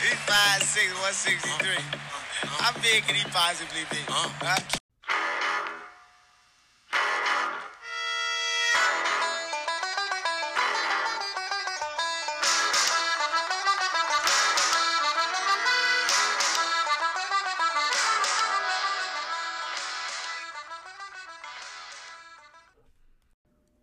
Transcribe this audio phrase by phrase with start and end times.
[0.00, 1.76] He's 5'6", 163.
[2.48, 3.98] How big can he possibly be?
[4.08, 4.56] Huh?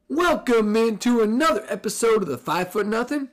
[0.10, 3.30] Welcome into another episode of the Five Foot Nothing,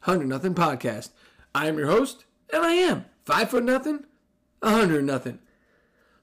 [0.00, 1.08] Hundred Nothing podcast.
[1.54, 4.04] I am your host, and I am Five Foot Nothing,
[4.62, 5.38] a Hundred Nothing.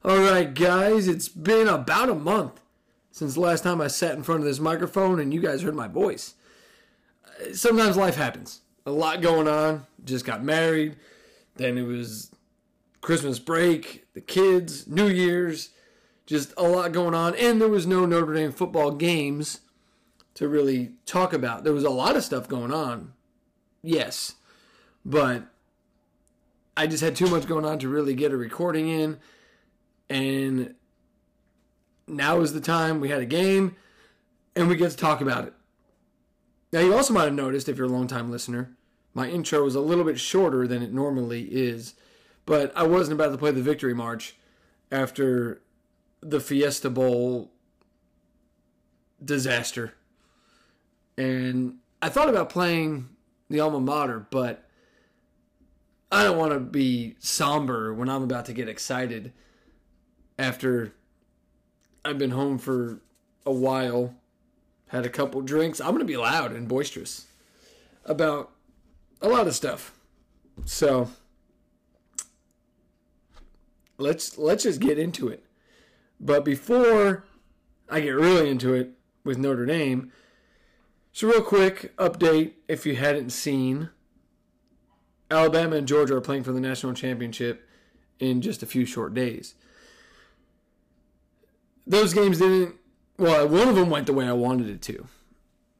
[0.03, 2.61] All right, guys, it's been about a month
[3.11, 5.73] since the last time I sat in front of this microphone and you guys heard
[5.73, 6.35] my voice.
[7.53, 8.61] Sometimes life happens.
[8.85, 9.87] A lot going on.
[10.03, 10.97] Just got married.
[11.55, 12.29] Then it was
[13.01, 15.69] Christmas break, the kids, New Year's,
[16.25, 17.35] just a lot going on.
[17.35, 19.61] And there was no Notre Dame football games
[20.35, 21.63] to really talk about.
[21.63, 23.13] There was a lot of stuff going on,
[23.81, 24.35] yes,
[25.05, 25.43] but
[26.75, 29.19] I just had too much going on to really get a recording in.
[30.09, 30.75] And
[32.07, 32.99] now is the time.
[32.99, 33.75] We had a game,
[34.55, 35.53] and we get to talk about it.
[36.73, 38.75] Now, you also might have noticed, if you're a long-time listener,
[39.13, 41.93] my intro was a little bit shorter than it normally is,
[42.45, 44.35] but I wasn't about to play the victory march
[44.91, 45.61] after
[46.21, 47.51] the Fiesta Bowl
[49.23, 49.93] disaster
[51.17, 53.09] and I thought about playing
[53.49, 54.64] the alma mater, but
[56.11, 59.33] I don't want to be somber when I'm about to get excited
[60.37, 60.93] after
[62.03, 63.01] I've been home for
[63.45, 64.15] a while,
[64.87, 65.81] had a couple drinks.
[65.81, 67.25] I'm going to be loud and boisterous
[68.05, 68.51] about
[69.21, 69.93] a lot of stuff.
[70.65, 71.09] So
[73.97, 75.43] let's let's just get into it.
[76.19, 77.25] But before
[77.89, 78.91] I get really into it
[79.23, 80.11] with Notre Dame,
[81.15, 83.89] so, real quick update if you hadn't seen
[85.29, 87.67] Alabama and Georgia are playing for the national championship
[88.19, 89.55] in just a few short days.
[91.87, 92.75] Those games didn't,
[93.17, 95.07] well, one of them went the way I wanted it to.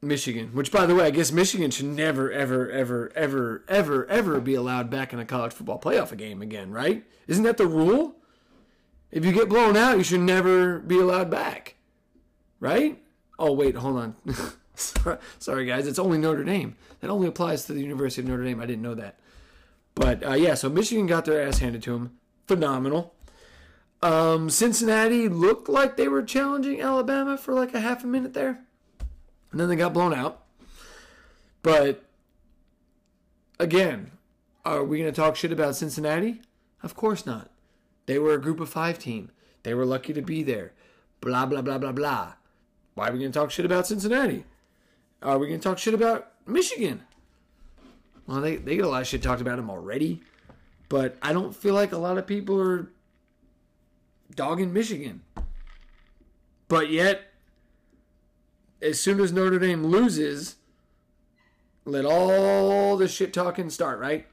[0.02, 4.40] Michigan, which by the way, I guess Michigan should never, ever, ever, ever, ever, ever
[4.40, 7.04] be allowed back in a college football playoff game again, right?
[7.26, 8.14] Isn't that the rule?
[9.10, 11.76] If you get blown out, you should never be allowed back,
[12.60, 13.02] right?
[13.38, 14.16] Oh, wait, hold on.
[15.38, 15.86] Sorry, guys.
[15.86, 16.76] It's only Notre Dame.
[17.00, 18.60] That only applies to the University of Notre Dame.
[18.60, 19.18] I didn't know that.
[19.96, 22.18] But uh, yeah, so Michigan got their ass handed to them.
[22.46, 23.14] Phenomenal.
[24.02, 28.60] Um, Cincinnati looked like they were challenging Alabama for like a half a minute there.
[29.50, 30.44] And then they got blown out.
[31.62, 32.04] But
[33.58, 34.12] again,
[34.64, 36.42] are we going to talk shit about Cincinnati?
[36.82, 37.50] Of course not.
[38.04, 39.30] They were a group of five team.
[39.62, 40.72] They were lucky to be there.
[41.20, 42.34] Blah, blah, blah, blah, blah.
[42.94, 44.44] Why are we going to talk shit about Cincinnati?
[45.22, 47.02] Are we going to talk shit about Michigan?
[48.26, 50.22] Well, they, they get a lot of shit talked about them already.
[50.88, 52.90] But I don't feel like a lot of people are
[54.34, 55.22] dogging Michigan.
[56.68, 57.32] But yet,
[58.82, 60.56] as soon as Notre Dame loses,
[61.84, 64.26] let all the shit talking start, right?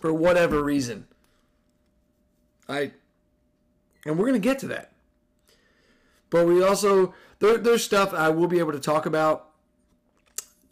[0.00, 1.06] For whatever reason.
[2.68, 2.92] I
[4.04, 4.92] and we're to get to that.
[6.30, 9.47] But we also there, there's stuff I will be able to talk about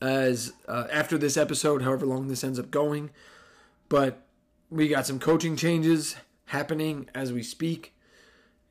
[0.01, 3.11] as uh, after this episode, however long this ends up going.
[3.89, 4.27] But
[4.71, 7.95] we got some coaching changes happening as we speak.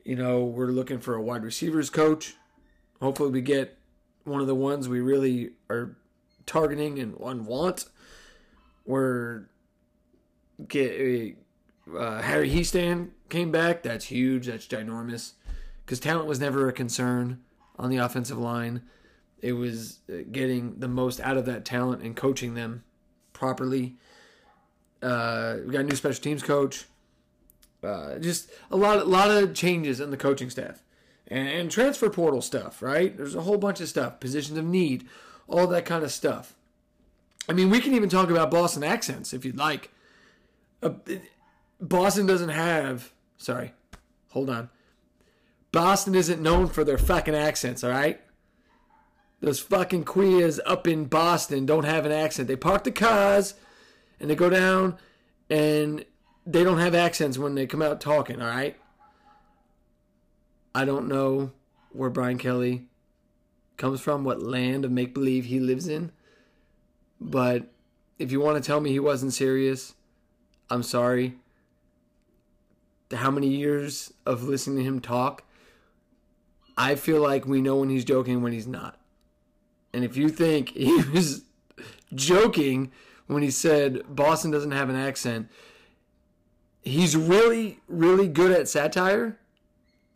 [0.04, 2.34] You know, we're looking for a wide receivers coach.
[3.00, 3.78] Hopefully, we get
[4.24, 5.96] one of the ones we really are
[6.46, 7.86] targeting and, want.
[8.84, 9.48] We're
[10.68, 11.36] get
[11.96, 13.82] uh, Harry Hiestand came back.
[13.82, 14.46] That's huge.
[14.46, 15.32] That's ginormous
[15.84, 17.42] because talent was never a concern
[17.78, 18.82] on the offensive line.
[19.40, 22.84] It was uh, getting the most out of that talent and coaching them
[23.32, 23.96] properly.
[25.02, 26.86] Uh, we got a new special teams coach.
[27.82, 30.82] Uh, just a lot, a lot of changes in the coaching staff
[31.28, 32.82] and, and transfer portal stuff.
[32.82, 33.16] Right?
[33.16, 35.06] There's a whole bunch of stuff, positions of need,
[35.46, 36.54] all that kind of stuff.
[37.48, 39.90] I mean, we can even talk about Boston accents if you'd like.
[40.82, 40.90] Uh,
[41.80, 43.12] Boston doesn't have.
[43.36, 43.72] Sorry,
[44.30, 44.70] hold on.
[45.72, 48.20] Boston isn't known for their fucking accents, all right?
[49.46, 52.48] Those fucking queers up in Boston don't have an accent.
[52.48, 53.54] They park the cars
[54.18, 54.98] and they go down
[55.48, 56.04] and
[56.44, 58.76] they don't have accents when they come out talking, all right?
[60.74, 61.52] I don't know
[61.92, 62.88] where Brian Kelly
[63.76, 66.10] comes from, what land of make believe he lives in.
[67.20, 67.68] But
[68.18, 69.94] if you want to tell me he wasn't serious,
[70.70, 71.36] I'm sorry.
[73.14, 75.44] How many years of listening to him talk
[76.76, 78.95] I feel like we know when he's joking when he's not.
[79.92, 81.42] And if you think he was
[82.14, 82.90] joking
[83.26, 85.48] when he said Boston doesn't have an accent.
[86.82, 89.38] He's really, really good at satire.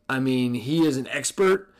[0.08, 1.72] I mean, he is an expert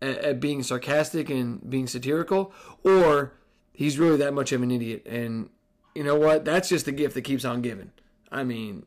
[0.00, 2.52] at, at being sarcastic and being satirical,
[2.82, 3.34] or
[3.72, 5.06] he's really that much of an idiot.
[5.06, 5.50] And
[5.94, 6.44] you know what?
[6.44, 7.92] That's just the gift that keeps on giving.
[8.32, 8.86] I mean,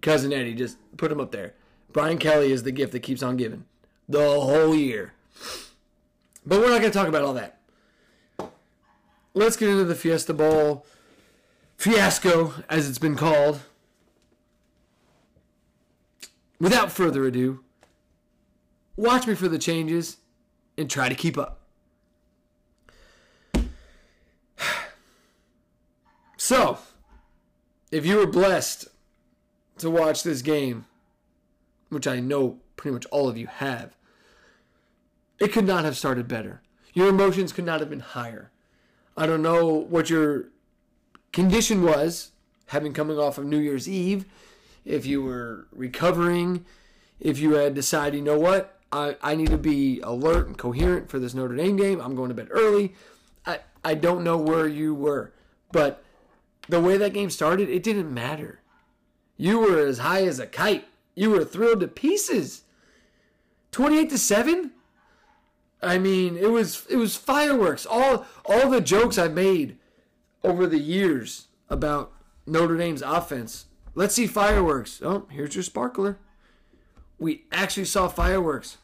[0.00, 1.54] cousin Eddie, just put him up there.
[1.92, 3.64] Brian Kelly is the gift that keeps on giving
[4.08, 5.12] the whole year.
[6.44, 7.58] But we're not going to talk about all that.
[9.34, 10.84] Let's get into the Fiesta Bowl
[11.76, 13.60] fiasco, as it's been called.
[16.60, 17.64] Without further ado,
[18.96, 20.18] watch me for the changes
[20.78, 21.60] and try to keep up.
[26.38, 26.78] So,
[27.92, 28.88] if you were blessed
[29.78, 30.86] to watch this game,
[31.88, 33.94] which I know pretty much all of you have,
[35.42, 36.62] it could not have started better.
[36.94, 38.52] Your emotions could not have been higher.
[39.16, 40.50] I don't know what your
[41.32, 42.30] condition was,
[42.66, 44.24] having coming off of New Year's Eve,
[44.84, 46.64] if you were recovering,
[47.18, 51.10] if you had decided, you know what, I, I need to be alert and coherent
[51.10, 52.00] for this Notre Dame game.
[52.00, 52.94] I'm going to bed early.
[53.44, 55.32] I, I don't know where you were,
[55.72, 56.04] but
[56.68, 58.60] the way that game started, it didn't matter.
[59.36, 60.86] You were as high as a kite.
[61.16, 62.62] You were thrilled to pieces.
[63.72, 64.72] 28 to 7?
[65.82, 67.86] I mean, it was it was fireworks.
[67.86, 69.78] All all the jokes I made
[70.44, 72.12] over the years about
[72.46, 73.66] Notre Dame's offense.
[73.94, 75.00] Let's see fireworks.
[75.02, 76.18] Oh, here's your sparkler.
[77.18, 78.78] We actually saw fireworks.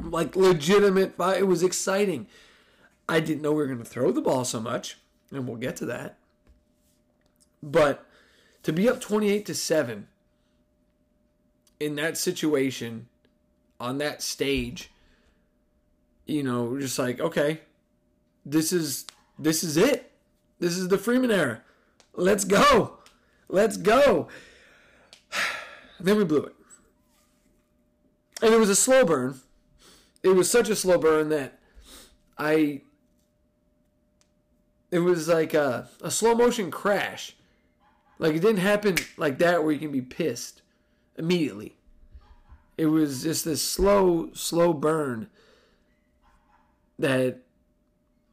[0.00, 1.38] Like legitimate fire.
[1.38, 2.28] It was exciting.
[3.08, 4.98] I didn't know we were going to throw the ball so much
[5.32, 6.18] and we'll get to that.
[7.62, 8.06] But
[8.62, 10.06] to be up 28 to 7
[11.80, 13.08] in that situation
[13.80, 14.90] on that stage,
[16.26, 17.60] you know, just like, okay,
[18.44, 19.06] this is
[19.38, 20.12] this is it.
[20.58, 21.62] This is the Freeman era.
[22.14, 22.98] Let's go.
[23.48, 24.28] Let's go.
[26.00, 26.54] then we blew it.
[28.42, 29.40] And it was a slow burn.
[30.22, 31.58] It was such a slow burn that
[32.36, 32.82] I
[34.90, 37.36] it was like a, a slow motion crash.
[38.18, 40.62] Like it didn't happen like that where you can be pissed
[41.16, 41.77] immediately.
[42.78, 45.28] It was just this slow, slow burn
[46.98, 47.42] that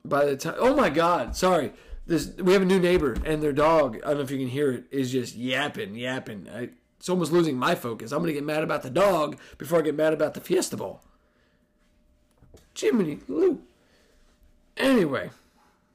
[0.06, 1.74] by the time oh my god, sorry.
[2.08, 4.48] This we have a new neighbor and their dog, I don't know if you can
[4.48, 6.48] hear it, is just yapping, yapping.
[6.54, 8.12] I, it's almost losing my focus.
[8.12, 11.02] I'm gonna get mad about the dog before I get mad about the Fiesta Bowl.
[12.76, 13.62] Jiminy Lou.
[14.78, 15.32] Anyway.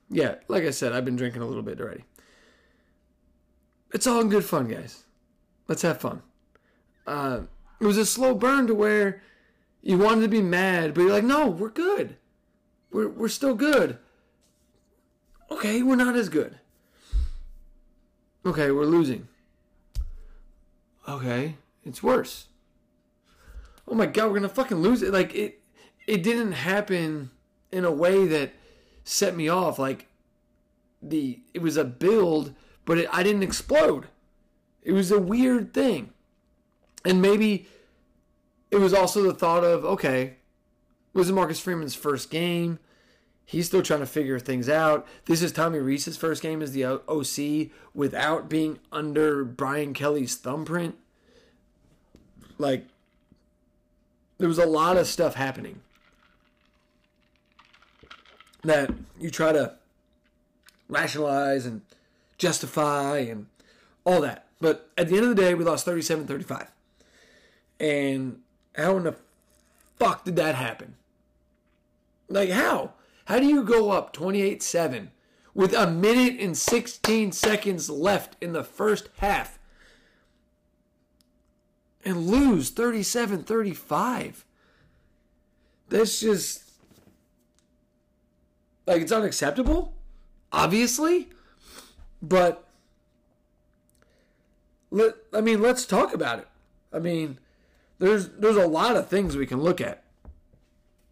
[0.09, 2.05] Yeah, like I said, I've been drinking a little bit already.
[3.95, 5.05] It's all in good fun, guys.
[5.69, 6.23] Let's have fun.
[7.07, 7.43] Uh,
[7.81, 9.23] it was a slow burn to where
[9.83, 12.17] you wanted to be mad, but you're like, no, we're good.
[12.93, 13.99] We're, we're still good.
[15.51, 16.59] Okay, we're not as good.
[18.45, 19.29] Okay, we're losing.
[21.09, 22.47] Okay, it's worse.
[23.89, 25.13] Oh my god, we're gonna fucking lose it.
[25.13, 25.61] Like it
[26.07, 27.31] it didn't happen
[27.73, 28.53] in a way that
[29.05, 29.79] set me off.
[29.79, 30.07] Like
[31.03, 32.55] the it was a build,
[32.85, 34.07] but it, I didn't explode.
[34.83, 36.13] It was a weird thing,
[37.05, 37.67] and maybe
[38.71, 42.79] it was also the thought of okay, it was Marcus Freeman's first game.
[43.45, 45.09] He's still trying to figure things out.
[45.25, 50.95] This is Tommy Rees's first game as the OC without being under Brian Kelly's thumbprint.
[52.59, 52.87] Like,
[54.39, 55.81] there was a lot of stuff happening
[58.63, 59.75] that you try to
[60.89, 61.81] rationalize and
[62.39, 63.47] justify and
[64.05, 64.47] all that.
[64.61, 66.71] But at the end of the day, we lost 37 35.
[67.81, 68.41] And
[68.77, 69.17] how in the
[69.99, 70.97] fuck did that happen?
[72.29, 72.93] Like, how?
[73.25, 75.11] How do you go up 28 7
[75.55, 79.59] with a minute and 16 seconds left in the first half
[82.05, 84.45] and lose 37 35?
[85.89, 86.65] That's just
[88.87, 89.95] like it's unacceptable,
[90.53, 91.31] obviously,
[92.23, 92.65] but
[94.91, 96.49] let I mean let's talk about it.
[96.93, 97.39] I mean,
[98.01, 100.03] there's there's a lot of things we can look at.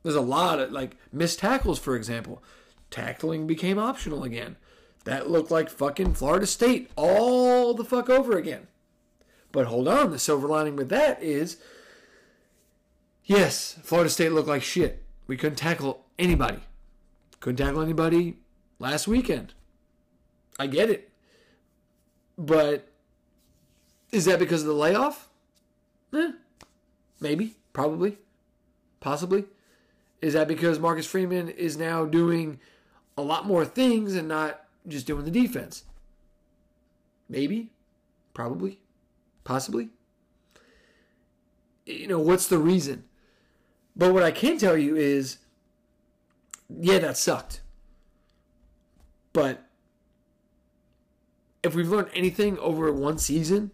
[0.02, 2.42] There's a lot of like missed tackles, for example.
[2.90, 4.57] Tackling became optional again.
[5.04, 8.66] That looked like fucking Florida State all the fuck over again.
[9.52, 11.59] But hold on, the silver lining with that is
[13.25, 15.04] yes, Florida State looked like shit.
[15.26, 16.61] We couldn't tackle anybody.
[17.40, 18.38] Couldn't tackle anybody
[18.78, 19.52] last weekend.
[20.59, 21.11] I get it.
[22.37, 22.88] But
[24.11, 25.28] is that because of the layoff?
[26.14, 26.33] Eh,
[27.21, 28.19] maybe, probably,
[29.01, 29.45] possibly.
[30.21, 32.59] Is that because Marcus Freeman is now doing
[33.17, 35.85] a lot more things and not just doing the defense.
[37.29, 37.71] Maybe,
[38.35, 38.79] probably,
[39.45, 39.91] possibly.
[41.87, 43.05] You know, what's the reason?
[43.95, 45.39] But what I can tell you is
[46.69, 47.61] yeah, that sucked.
[49.33, 49.65] But
[51.63, 53.71] if we've learned anything over one season,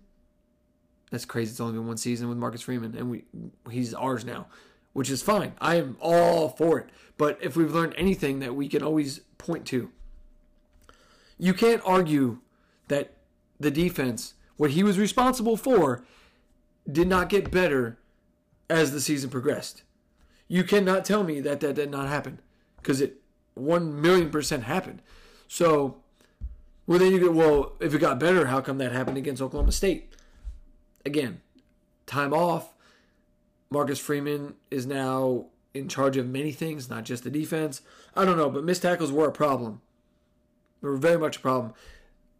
[1.14, 1.50] that's crazy.
[1.50, 3.24] It's only been one season with Marcus Freeman, and we
[3.70, 4.46] he's ours now,
[4.92, 5.54] which is fine.
[5.60, 6.88] I am all for it.
[7.16, 9.90] But if we've learned anything that we can always point to,
[11.38, 12.38] you can't argue
[12.88, 13.14] that
[13.58, 16.04] the defense, what he was responsible for,
[16.90, 17.98] did not get better
[18.68, 19.82] as the season progressed.
[20.48, 22.40] You cannot tell me that that did not happen
[22.76, 23.20] because it
[23.54, 25.00] one million percent happened.
[25.48, 25.98] So,
[26.86, 27.74] well, then you get well.
[27.80, 30.12] If it got better, how come that happened against Oklahoma State?
[31.04, 31.40] Again,
[32.06, 32.74] time off.
[33.70, 37.82] Marcus Freeman is now in charge of many things, not just the defense.
[38.14, 39.80] I don't know, but missed tackles were a problem.
[40.80, 41.74] They were very much a problem.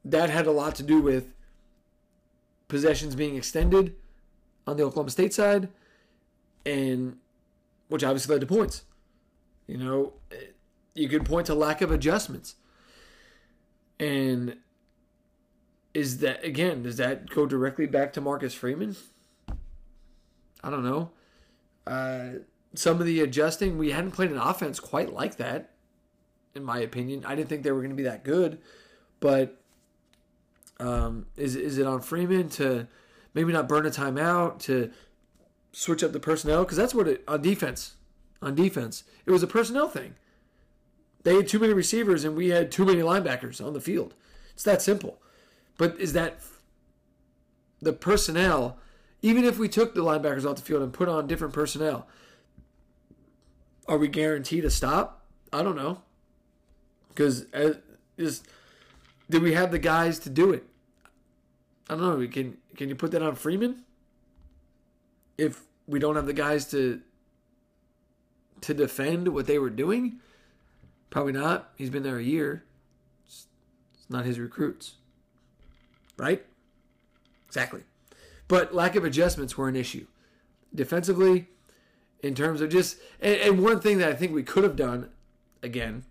[0.05, 1.33] That had a lot to do with
[2.69, 3.95] possessions being extended
[4.67, 5.69] on the Oklahoma State side,
[6.65, 7.17] and
[7.89, 8.85] which obviously led to points.
[9.67, 10.13] You know,
[10.95, 12.55] you could point to lack of adjustments.
[13.99, 14.57] And
[15.95, 18.97] is that again, does that go directly back to Marcus Freeman?
[20.63, 21.11] I don't know.
[21.87, 22.41] Uh,
[22.75, 25.71] some of the adjusting, we hadn't played an offense quite like that,
[26.55, 27.25] in my opinion.
[27.25, 28.59] I didn't think they were going to be that good,
[29.21, 29.61] but
[30.81, 32.89] um, is is it on Freeman to
[33.33, 34.91] maybe not burn a timeout to
[35.73, 37.95] switch up the personnel because that's what it on defense
[38.43, 39.05] on defense.
[39.27, 40.15] It was a personnel thing.
[41.23, 44.15] They had too many receivers and we had too many linebackers on the field.
[44.53, 45.19] It's that simple.
[45.77, 46.39] But is that
[47.83, 48.79] the personnel,
[49.23, 52.07] even if we took the linebackers off the field and put on different personnel,
[53.87, 55.25] are we guaranteed a stop?
[55.53, 56.03] I don't know.
[57.09, 57.75] Because uh,
[58.17, 58.43] is
[59.31, 60.65] do we have the guys to do it?
[61.89, 62.29] I don't know.
[62.29, 63.83] Can can you put that on Freeman?
[65.37, 67.01] If we don't have the guys to
[68.63, 70.21] to defend what they were doing?
[71.11, 71.71] Probably not.
[71.77, 72.65] He's been there a year.
[73.27, 73.47] It's,
[74.09, 74.95] not his recruits.
[76.17, 76.45] Right?
[77.47, 77.83] Exactly.
[78.49, 80.07] But lack of adjustments were an issue.
[80.75, 81.49] Defensively,
[82.23, 82.99] in terms of just.
[83.21, 85.11] And, and one thing that I think we could have done,
[85.63, 86.05] again,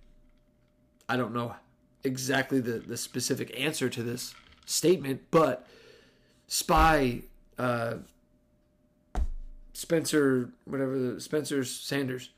[1.07, 1.55] I don't know
[2.03, 4.33] exactly the, the specific answer to this
[4.65, 5.67] statement, but
[6.47, 7.21] Spy,
[7.57, 7.95] uh,
[9.73, 12.29] Spencer, whatever the Spencer Sanders,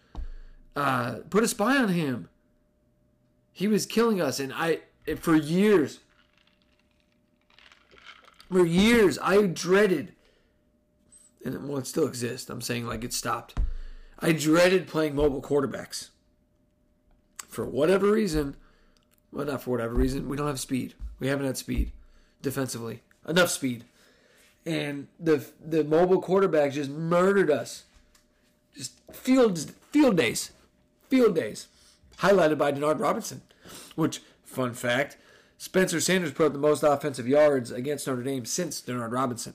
[0.76, 2.30] uh, put a spy on him.
[3.52, 4.80] He was killing us, and I
[5.18, 6.00] for years,
[8.52, 10.14] for years, I dreaded,
[11.44, 12.50] and well, it still exists.
[12.50, 13.60] I'm saying like it stopped.
[14.20, 16.10] I dreaded playing mobile quarterbacks.
[17.48, 18.56] For whatever reason,
[19.32, 20.94] well, not for whatever reason, we don't have speed.
[21.20, 21.92] We haven't had speed
[22.42, 23.02] defensively.
[23.28, 23.86] Enough speed.
[24.66, 27.84] And the the mobile quarterback just murdered us.
[28.76, 29.60] Just field
[29.92, 30.52] field days
[31.10, 31.68] field days,
[32.20, 33.42] highlighted by Denard Robinson.
[33.96, 35.18] Which, fun fact,
[35.58, 39.54] Spencer Sanders put up the most offensive yards against Notre Dame since Denard Robinson.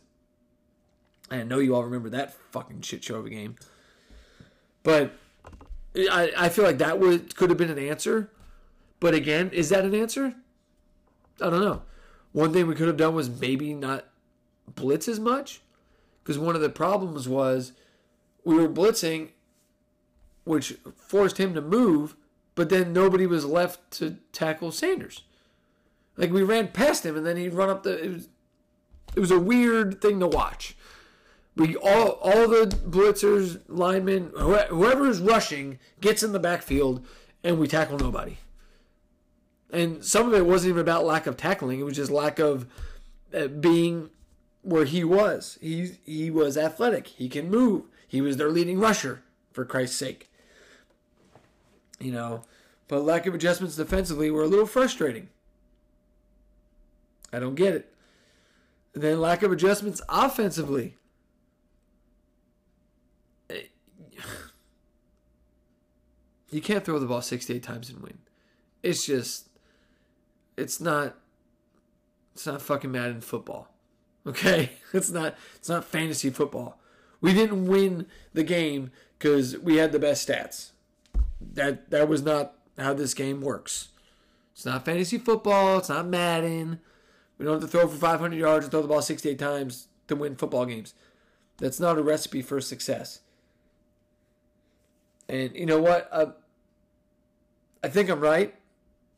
[1.30, 3.57] I know you all remember that fucking shit show of a game.
[4.83, 5.12] But
[5.95, 8.30] I, I feel like that would could have been an answer.
[8.99, 10.35] But again, is that an answer?
[11.40, 11.83] I don't know.
[12.33, 14.07] One thing we could have done was maybe not
[14.75, 15.61] blitz as much.
[16.23, 17.73] Because one of the problems was
[18.45, 19.30] we were blitzing
[20.45, 22.16] which forced him to move,
[22.54, 25.23] but then nobody was left to tackle Sanders.
[26.17, 28.02] Like we ran past him, and then he'd run up the.
[28.02, 28.29] It was,
[29.17, 30.76] it was a weird thing to watch.
[31.57, 37.05] We all all the blitzers, linemen, whoever is rushing gets in the backfield,
[37.43, 38.38] and we tackle nobody.
[39.73, 42.67] And some of it wasn't even about lack of tackling; it was just lack of
[43.35, 44.11] uh, being
[44.62, 45.59] where he was.
[45.61, 47.09] He he was athletic.
[47.09, 47.85] He can move.
[48.07, 50.31] He was their leading rusher, for Christ's sake
[52.00, 52.43] you know,
[52.88, 55.29] but lack of adjustments defensively were a little frustrating.
[57.32, 57.94] I don't get it.
[58.92, 60.96] Then lack of adjustments offensively.
[66.52, 68.18] You can't throw the ball 68 times and win.
[68.82, 69.49] It's just
[70.56, 71.14] it's not
[72.34, 73.68] it's not fucking Madden football.
[74.26, 74.72] Okay?
[74.92, 76.78] It's not it's not fantasy football.
[77.20, 80.72] We didn't win the game cuz we had the best stats
[81.40, 83.88] that that was not how this game works.
[84.52, 85.78] It's not fantasy football.
[85.78, 86.80] It's not Madden.
[87.40, 90.14] We don't have to throw for 500 yards and throw the ball 68 times to
[90.14, 90.92] win football games.
[91.56, 93.20] That's not a recipe for success.
[95.26, 96.06] And you know what?
[96.12, 96.32] Uh,
[97.82, 98.54] I think I'm right.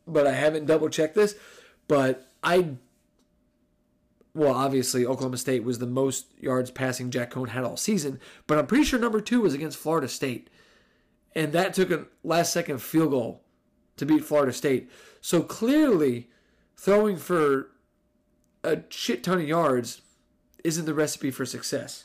[0.06, 1.34] but I haven't double checked this.
[1.88, 2.76] But I,
[4.34, 8.56] well, obviously Oklahoma State was the most yards passing Jack Coan had all season, but
[8.56, 10.48] I'm pretty sure number two was against Florida State,
[11.34, 13.42] and that took a last second field goal
[13.96, 14.88] to beat Florida State.
[15.20, 16.30] So clearly,
[16.76, 17.72] throwing for
[18.64, 20.02] a shit ton of yards
[20.64, 22.04] isn't the recipe for success.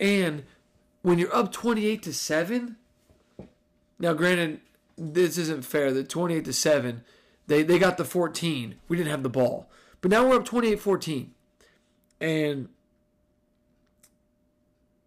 [0.00, 0.44] And
[1.02, 2.76] when you're up 28 to 7,
[3.98, 4.60] now granted
[4.96, 5.92] this isn't fair.
[5.92, 7.04] The 28 to 7,
[7.46, 8.76] they they got the 14.
[8.88, 9.70] We didn't have the ball.
[10.00, 11.28] But now we're up 28-14.
[12.20, 12.68] And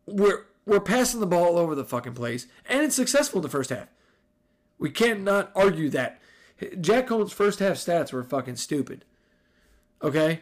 [0.05, 3.49] we're we're passing the ball all over the fucking place and it's successful in the
[3.49, 3.87] first half.
[4.77, 6.21] We can't argue that.
[6.79, 9.05] Jack Coan's first half stats were fucking stupid.
[10.01, 10.41] Okay?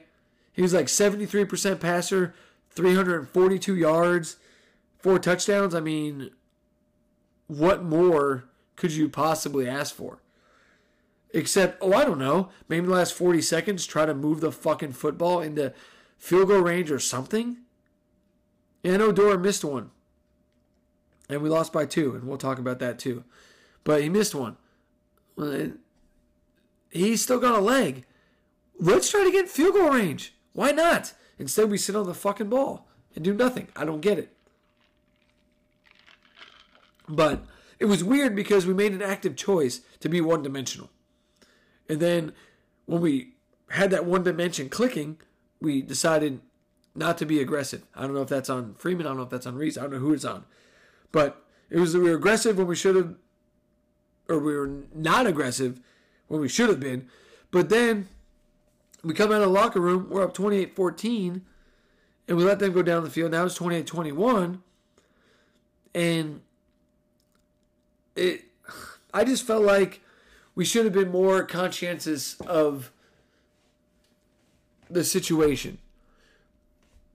[0.58, 2.34] He was like 73% passer,
[2.72, 4.38] 342 yards,
[4.98, 5.76] four touchdowns.
[5.76, 6.32] I mean,
[7.46, 8.46] what more
[8.76, 10.24] could you possibly ask for?
[11.32, 14.94] Except, oh, I don't know, maybe the last 40 seconds try to move the fucking
[14.94, 15.74] football into
[16.18, 17.58] field goal range or something?
[18.84, 19.92] And Odora missed one.
[21.30, 23.24] And we lost by two, and we'll talk about that too.
[23.84, 24.58] But he missed one.
[26.90, 28.06] He's still got a leg.
[28.80, 30.34] Let's try to get field goal range.
[30.58, 31.14] Why not?
[31.38, 33.68] Instead, we sit on the fucking ball and do nothing.
[33.76, 34.36] I don't get it.
[37.08, 37.46] But
[37.78, 40.90] it was weird because we made an active choice to be one dimensional.
[41.88, 42.34] And then
[42.88, 43.36] when we
[43.70, 45.20] had that one dimension clicking,
[45.62, 46.42] we decided
[46.96, 47.84] not to be aggressive.
[47.96, 49.06] I don't know if that's on Freeman.
[49.06, 49.78] I don't know if that's on Rees.
[49.78, 50.44] I don't know who it's on.
[51.12, 53.14] But it was that we were aggressive when we should have,
[54.28, 55.80] or we were not aggressive
[56.28, 57.08] when we should have been.
[57.52, 58.08] But then
[59.08, 61.42] we come out of the locker room, we're up 28 14,
[62.28, 63.32] and we let them go down the field.
[63.32, 64.62] Now it's 28 21.
[65.96, 66.42] And
[68.16, 68.46] it,
[69.14, 70.02] I just felt like
[70.56, 72.92] we should have been more conscientious of
[74.90, 75.78] the situation.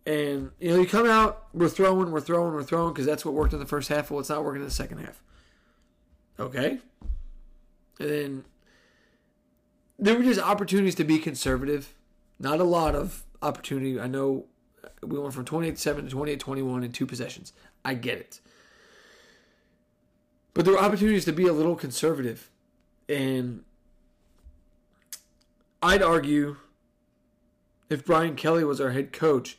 [0.06, 3.34] And you know, you come out, we're throwing, we're throwing, we're throwing because that's what
[3.34, 4.10] worked in the first half.
[4.10, 5.22] Well, it's not working in the second half.
[6.40, 6.78] Okay,
[8.00, 8.44] and then
[10.02, 11.94] there were just opportunities to be conservative.
[12.40, 14.00] Not a lot of opportunity.
[14.00, 14.46] I know
[15.00, 17.52] we went from 28 7 to 28 21 in two possessions.
[17.84, 18.40] I get it.
[20.54, 22.50] But there were opportunities to be a little conservative.
[23.08, 23.62] And
[25.80, 26.56] I'd argue
[27.88, 29.56] if Brian Kelly was our head coach,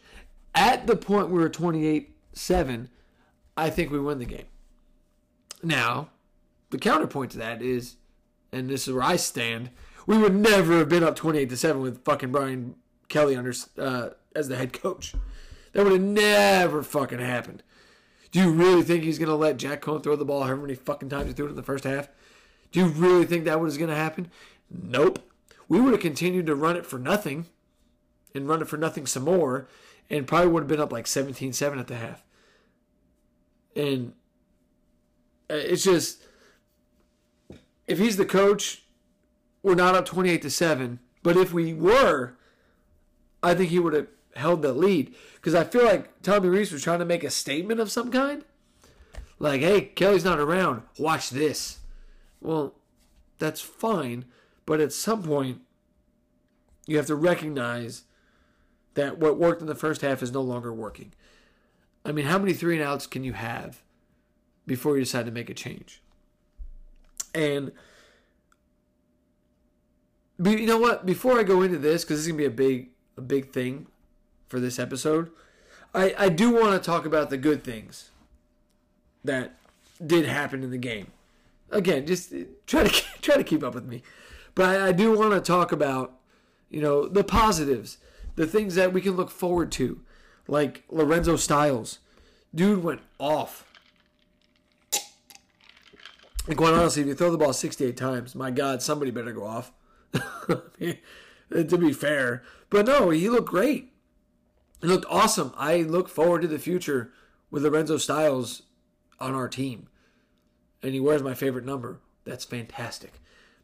[0.54, 2.90] at the point we were 28 7,
[3.56, 4.48] I think we win the game.
[5.64, 6.10] Now,
[6.70, 7.96] the counterpoint to that is,
[8.52, 9.70] and this is where I stand,
[10.06, 12.76] we would never have been up 28 to 7 with fucking Brian
[13.10, 15.14] Kelly under, uh, as the head coach.
[15.74, 17.64] That would have never fucking happened.
[18.32, 20.76] Do you really think he's going to let Jack Coan throw the ball however many
[20.76, 22.10] fucking times he threw it in the first half?
[22.72, 24.32] Do you really think that was going to happen?
[24.70, 25.20] Nope.
[25.70, 27.46] We would have continued to run it for nothing
[28.34, 29.68] and run it for nothing some more
[30.10, 32.24] and probably would have been up like 17 7 at the half.
[33.76, 34.14] And
[35.50, 36.22] uh, it's just,
[37.88, 38.83] if he's the coach,
[39.64, 41.00] we're not up 28 to 7.
[41.24, 42.36] But if we were,
[43.42, 46.84] I think he would have held the lead because I feel like Tommy Rees was
[46.84, 48.44] trying to make a statement of some kind.
[49.40, 50.84] Like, hey, Kelly's not around.
[51.00, 51.80] Watch this.
[52.42, 52.76] Well,
[53.40, 54.26] that's fine,
[54.66, 55.62] but at some point,
[56.86, 58.04] you have to recognize
[58.94, 61.14] that what worked in the first half is no longer working.
[62.06, 63.82] I mean, how many three and outs can you have
[64.68, 66.02] before you decide to make a change?
[67.34, 67.72] And
[70.40, 71.06] you know what?
[71.06, 73.88] Before I go into this, because this is gonna be a big, a big thing
[74.48, 75.32] for this episode,
[75.94, 78.12] I I do want to talk about the good things
[79.24, 79.58] that
[80.06, 81.08] did happen in the game.
[81.72, 82.90] Again, just eh, try to
[83.22, 84.04] try to keep up with me,
[84.56, 86.14] but I, I do want to talk about
[86.70, 87.98] you know the positives,
[88.36, 90.02] the things that we can look forward to,
[90.48, 92.00] like Lorenzo Styles,
[92.54, 93.66] dude went off.
[96.46, 99.46] And quite honestly, if you throw the ball 68 times, my God, somebody better go
[99.46, 99.72] off.
[100.20, 102.44] to be fair.
[102.70, 103.92] But no, he looked great.
[104.82, 105.54] He looked awesome.
[105.58, 107.12] I look forward to the future
[107.50, 108.64] with Lorenzo Styles
[109.20, 109.88] on our team.
[110.82, 112.00] And he wears my favorite number.
[112.26, 113.14] That's fantastic.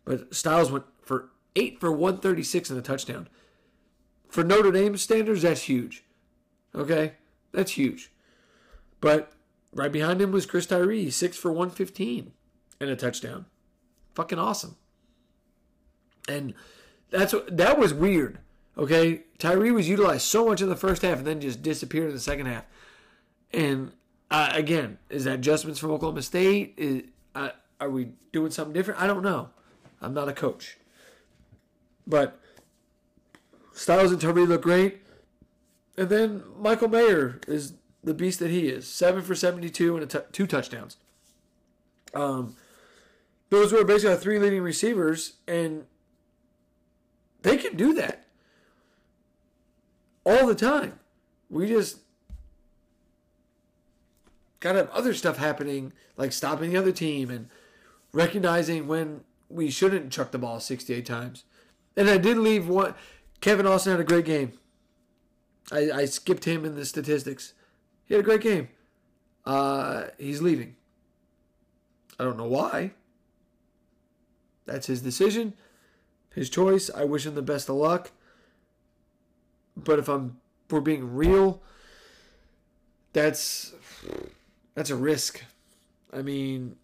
[0.06, 3.28] But Styles went for 8 for 136 and a touchdown.
[4.30, 6.04] For Notre Dame standards, that's huge.
[6.74, 7.14] Okay?
[7.52, 8.12] That's huge.
[9.02, 9.34] But
[9.74, 12.32] right behind him was Chris Tyree, 6 for 115
[12.80, 13.46] and a touchdown.
[14.16, 14.78] Fucking awesome.
[16.30, 16.54] And
[17.10, 18.40] that's what that was weird.
[18.78, 22.14] Okay, Tyree was utilized so much in the first half and then just disappeared in
[22.14, 22.64] the second half.
[23.52, 23.92] And
[24.32, 26.76] uh, again, is that adjustments from Oklahoma State?
[26.78, 27.04] Is,
[27.36, 27.50] uh,
[27.82, 29.02] are we doing something different?
[29.02, 29.50] I don't know.
[30.02, 30.78] I'm not a coach,
[32.08, 32.40] But
[33.74, 35.02] Styles and Tyree look great.
[35.98, 38.88] And then Michael Mayer is the beast that he is.
[38.88, 40.96] Seven for 72 and two touchdowns.
[42.14, 42.56] Um,
[43.50, 45.86] those were basically our three leading receivers, and
[47.42, 48.26] they can do that
[50.26, 51.00] all the time.
[51.50, 52.00] We just
[54.60, 57.50] got to have other stuff happening, like stopping the other team and
[58.12, 61.44] recognizing when we shouldn't chuck the ball 68 times.
[61.96, 62.94] And I did leave one.
[63.42, 64.54] Kevin Austin had a great game.
[65.72, 67.54] I, I skipped him in the statistics.
[68.06, 68.70] He had a great game.
[69.46, 70.76] Uh, he's leaving.
[72.20, 72.92] I don't know why.
[74.66, 75.54] That's his decision,
[76.40, 76.90] his choice.
[76.96, 78.12] I wish him the best of luck.
[79.76, 80.38] But if I'm
[80.70, 81.62] we're being real,
[83.12, 83.74] that's
[84.74, 85.44] that's a risk.
[86.14, 86.78] I mean,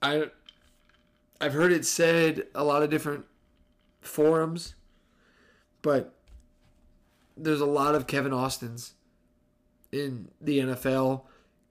[0.00, 0.30] I
[1.40, 3.24] I've heard it said a lot of different
[4.00, 4.76] forums,
[5.82, 6.14] but
[7.36, 8.92] there's a lot of Kevin Austins
[9.90, 11.22] in the NFL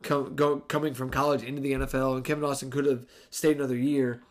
[0.03, 3.77] com- go, coming from college into the NFL, and Kevin Austin could have stayed another
[3.77, 4.21] year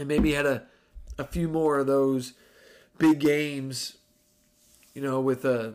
[0.00, 0.62] and maybe had a,
[1.18, 2.32] a few more of those
[2.96, 3.98] big games,
[4.94, 5.74] you know, with a,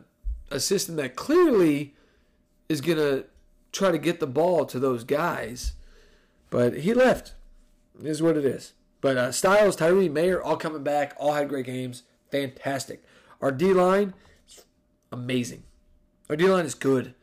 [0.49, 1.93] a system that clearly
[2.67, 3.25] is going to
[3.71, 5.73] try to get the ball to those guys.
[6.49, 7.35] But he left,
[8.01, 8.73] is what it is.
[8.99, 12.01] But uh, Styles, Tyree, Mayer, all coming back, all had great games.
[12.31, 13.03] Fantastic.
[13.41, 14.15] Our D line,
[15.11, 15.63] amazing.
[16.29, 17.13] Our D line is good.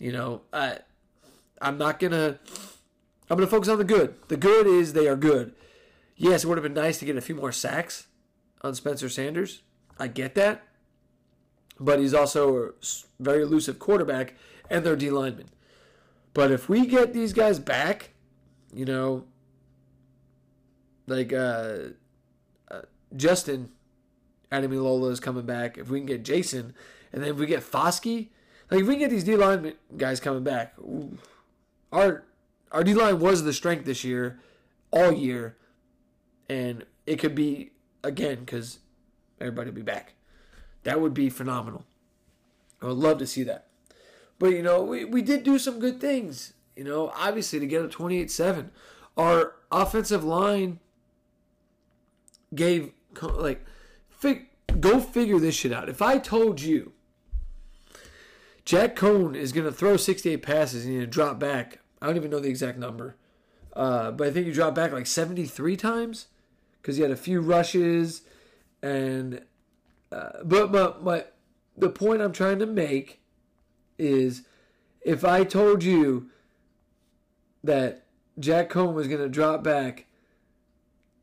[0.00, 0.78] You know, I,
[1.62, 2.40] I'm not gonna.
[3.30, 4.14] I'm gonna focus on the good.
[4.28, 5.54] The good is they are good.
[6.20, 8.08] Yes, it would have been nice to get a few more sacks
[8.62, 9.62] on Spencer Sanders.
[10.00, 10.66] I get that,
[11.78, 12.70] but he's also a
[13.20, 14.34] very elusive quarterback,
[14.68, 15.46] and they're D linemen.
[16.34, 18.10] But if we get these guys back,
[18.74, 19.26] you know,
[21.06, 21.78] like uh,
[22.68, 22.82] uh,
[23.16, 23.70] Justin
[24.50, 25.78] Ademilola is coming back.
[25.78, 26.74] If we can get Jason,
[27.12, 28.30] and then if we get Foskey,
[28.72, 30.74] like if we get these D line guys coming back,
[31.92, 32.24] our
[32.72, 34.40] our D line was the strength this year,
[34.90, 35.56] all year,
[36.48, 38.78] and it could be again because
[39.40, 40.14] everybody will be back.
[40.84, 41.84] That would be phenomenal.
[42.80, 43.66] I would love to see that.
[44.38, 46.52] But you know, we, we did do some good things.
[46.76, 48.70] You know, obviously to get up 28-7.
[49.16, 50.78] Our offensive line
[52.54, 53.64] gave like
[54.08, 54.46] fig,
[54.80, 55.88] go figure this shit out.
[55.88, 56.92] If I told you
[58.64, 62.30] Jack Coan is going to throw 68 passes and to drop back, I don't even
[62.30, 63.16] know the exact number,
[63.74, 66.26] uh, but I think he dropped back like 73 times
[66.88, 68.22] because he had a few rushes
[68.80, 69.42] and
[70.10, 71.36] uh, but but but
[71.76, 73.20] the point I'm trying to make
[73.98, 74.44] is
[75.02, 76.30] if I told you
[77.62, 78.06] that
[78.38, 80.06] Jack Coan was going to drop back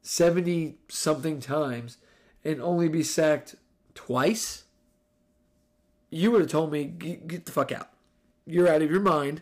[0.04, 1.98] 70 something times
[2.44, 3.56] and only be sacked
[3.96, 4.66] twice,
[6.12, 7.90] you would have told me, get the fuck out.
[8.46, 9.42] You're out of your mind.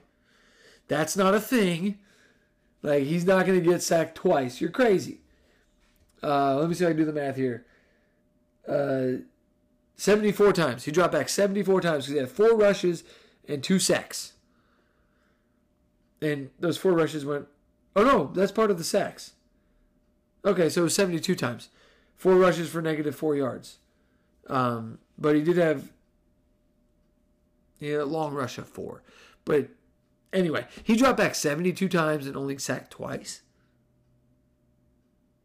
[0.87, 1.99] That's not a thing.
[2.81, 4.61] Like, he's not going to get sacked twice.
[4.61, 5.19] You're crazy.
[6.23, 7.65] Uh, let me see if I can do the math here.
[8.67, 9.23] Uh,
[9.97, 10.85] 74 times.
[10.85, 13.03] He dropped back 74 times because he had four rushes
[13.47, 14.33] and two sacks.
[16.21, 17.47] And those four rushes went.
[17.95, 19.33] Oh no, that's part of the sacks.
[20.45, 21.69] Okay, so it was 72 times.
[22.15, 23.79] Four rushes for negative four yards.
[24.47, 25.91] Um, but he did have
[27.79, 29.03] yeah, a long rush of four.
[29.45, 29.69] But
[30.31, 33.41] anyway, he dropped back 72 times and only sacked twice.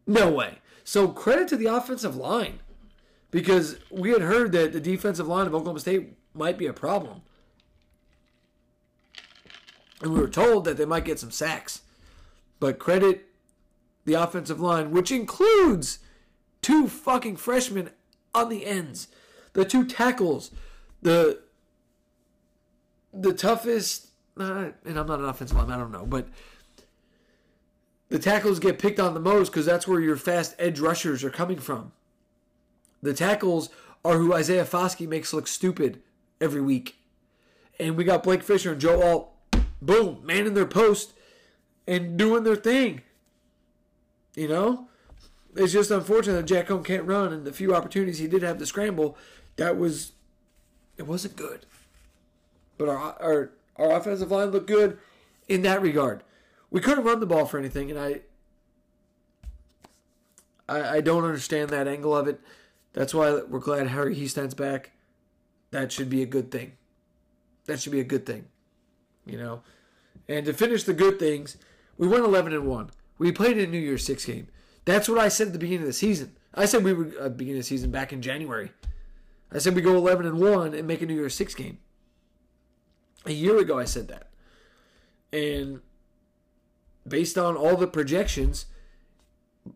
[0.06, 0.58] No way.
[0.88, 2.60] So credit to the offensive line
[3.30, 7.20] because we had heard that the defensive line of Oklahoma State might be a problem.
[10.00, 11.82] And we were told that they might get some sacks.
[12.58, 13.26] But credit
[14.06, 15.98] the offensive line, which includes
[16.62, 17.90] two fucking freshmen
[18.34, 19.08] on the ends,
[19.52, 20.52] the two tackles,
[21.02, 21.42] the
[23.12, 24.06] the toughest.
[24.40, 26.28] Uh, and I'm not an offensive lineman, I don't know, but
[28.08, 31.30] the tackles get picked on the most because that's where your fast edge rushers are
[31.30, 31.92] coming from.
[33.02, 33.70] The tackles
[34.04, 36.02] are who Isaiah Foskey makes look stupid
[36.40, 36.96] every week.
[37.78, 41.12] And we got Blake Fisher and Joe Alt, boom, manning their post
[41.86, 43.02] and doing their thing.
[44.34, 44.88] You know?
[45.54, 48.58] It's just unfortunate that Jack Coan can't run, and the few opportunities he did have
[48.58, 49.16] to scramble,
[49.56, 50.12] that was,
[50.96, 51.66] it wasn't good.
[52.76, 54.98] But our, our, our offensive line looked good
[55.48, 56.22] in that regard.
[56.70, 58.20] We couldn't run the ball for anything, and I,
[60.68, 62.40] I, I don't understand that angle of it.
[62.92, 64.92] That's why we're glad Harry Hiestand's back.
[65.70, 66.72] That should be a good thing.
[67.66, 68.46] That should be a good thing,
[69.26, 69.62] you know.
[70.28, 71.56] And to finish the good things,
[71.96, 72.90] we went 11 and one.
[73.18, 74.48] We played in a New Year's Six game,
[74.84, 76.36] That's what I said at the beginning of the season.
[76.54, 78.70] I said we would uh, the season back in January.
[79.52, 81.78] I said we go 11 and 1 and make a New Year's 6 game.
[83.26, 84.28] A year ago I said that.
[85.32, 85.80] And
[87.08, 88.66] based on all the projections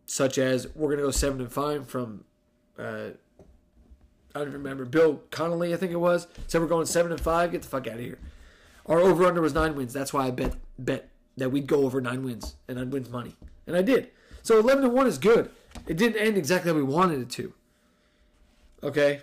[0.06, 2.24] such as we're going to go 7 and 5 from
[2.78, 3.10] uh,
[4.34, 7.52] I don't remember Bill Connelly I think it was said we're going 7 and 5
[7.52, 8.18] get the fuck out of here.
[8.86, 9.92] Our over under was 9 wins.
[9.92, 13.36] That's why I bet bet that we'd go over 9 wins and I'd win money.
[13.66, 14.10] And I did.
[14.42, 15.50] So 11 and 1 is good.
[15.86, 17.54] It didn't end exactly how we wanted it to.
[18.82, 19.22] Okay?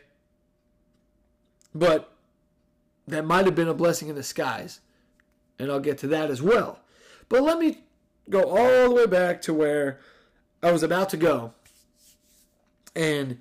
[1.76, 2.12] But
[3.08, 4.80] that might have been a blessing in disguise.
[5.58, 6.80] And I'll get to that as well.
[7.28, 7.84] But let me
[8.30, 10.00] go all the way back to where
[10.62, 11.54] I was about to go.
[12.96, 13.40] And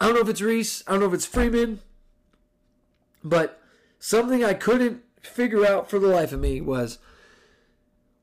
[0.00, 1.80] I don't know if it's Rees, I don't know if it's Freeman,
[3.22, 3.60] but
[3.98, 6.98] something I couldn't figure out for the life of me was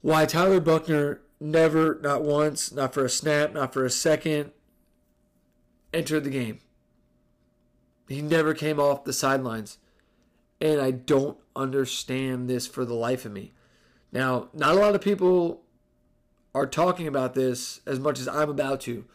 [0.02, 4.52] why Tyler Buchner never, not once, not for a snap, not for a second,
[5.94, 6.60] entered the game.
[8.08, 9.78] He never came off the sidelines.
[10.60, 13.54] And I don't understand this for the life of me.
[14.12, 15.62] Now, not a lot of people
[16.54, 19.06] are talking about this as much as I'm about to.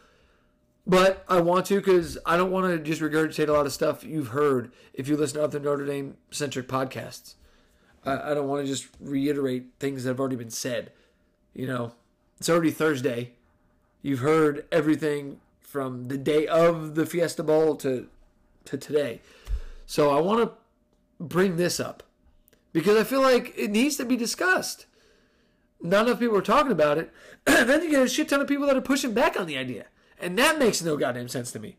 [0.85, 4.03] But I want to because I don't want to just regurgitate a lot of stuff
[4.03, 7.35] you've heard if you listen to other Notre Dame centric podcasts.
[8.05, 10.91] I, I don't want to just reiterate things that have already been said.
[11.53, 11.91] You know,
[12.39, 13.33] it's already Thursday.
[14.01, 18.07] You've heard everything from the day of the Fiesta Bowl to
[18.65, 19.21] to today.
[19.85, 22.03] So I want to bring this up
[22.77, 24.85] because I feel like it needs to be discussed.
[25.81, 27.11] Not enough people are talking about it.
[27.47, 29.57] and then you get a shit ton of people that are pushing back on the
[29.57, 29.87] idea.
[30.19, 31.77] And that makes no goddamn sense to me.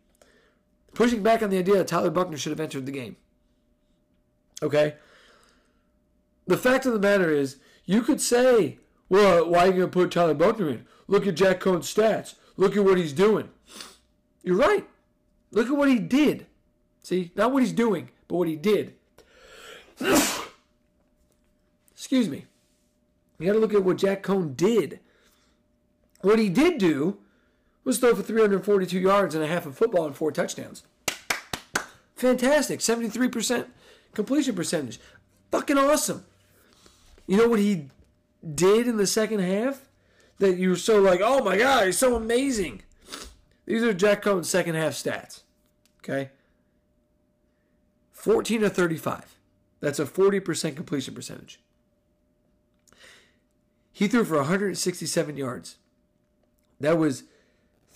[0.94, 3.14] Pushing back on the idea that Tyler Buchner should have entered the game.
[4.61, 4.96] Okay?
[6.48, 9.88] The fact of the matter is, you could say, well, why are you going to
[9.88, 10.84] put Tyler Buchner in?
[11.06, 12.34] Look at Jack Coan's stats.
[12.56, 13.50] Look at what he's doing.
[14.42, 14.84] You're right.
[15.52, 16.46] Look at what he did.
[17.04, 18.94] See, not what he's doing, but what he did.
[21.98, 22.46] Excuse me.
[23.40, 25.00] You got to look at what Jack Coan did.
[26.20, 27.18] What he did do
[27.82, 30.84] was throw for 342 yards and a half of football and four touchdowns.
[32.14, 32.78] Fantastic.
[32.78, 33.66] 73%
[34.14, 35.00] completion percentage.
[35.50, 36.24] Fucking awesome.
[37.26, 37.88] You know what he
[38.54, 39.88] did in the second half?
[40.38, 42.82] That you were so like, oh my God, he's so amazing.
[43.66, 45.42] These are Jack Coan's second half stats.
[45.98, 46.30] Okay?
[48.12, 49.37] 14 to 35.
[49.80, 51.58] That's a 40% completion percentage.
[53.98, 55.74] He threw for 167 yards.
[56.78, 57.24] That was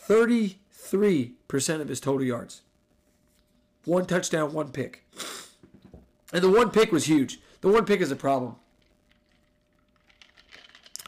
[0.08, 0.56] 33%
[1.80, 2.62] of his total yards.
[3.84, 5.04] One touchdown, one pick.
[6.32, 7.38] And the one pick was huge.
[7.60, 8.56] The one pick is a problem.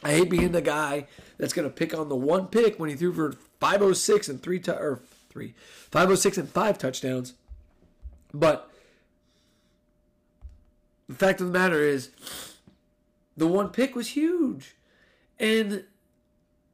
[0.01, 2.95] I hate being the guy that's going to pick on the one pick when he
[2.95, 5.55] threw for 506 and three tu- or three
[5.91, 7.33] 506 and five touchdowns.
[8.33, 8.71] But
[11.09, 12.11] the fact of the matter is
[13.35, 14.73] the one pick was huge.
[15.39, 15.83] And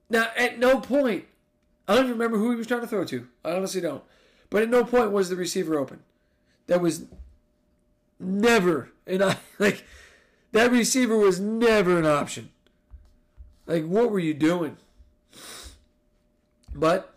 [0.09, 1.25] now, at no point,
[1.87, 3.27] I don't even remember who he was trying to throw to.
[3.43, 4.03] I honestly don't.
[4.49, 6.01] But at no point was the receiver open.
[6.67, 7.05] That was
[8.19, 9.85] never, and I like
[10.51, 12.49] that receiver was never an option.
[13.65, 14.77] Like, what were you doing?
[16.73, 17.13] But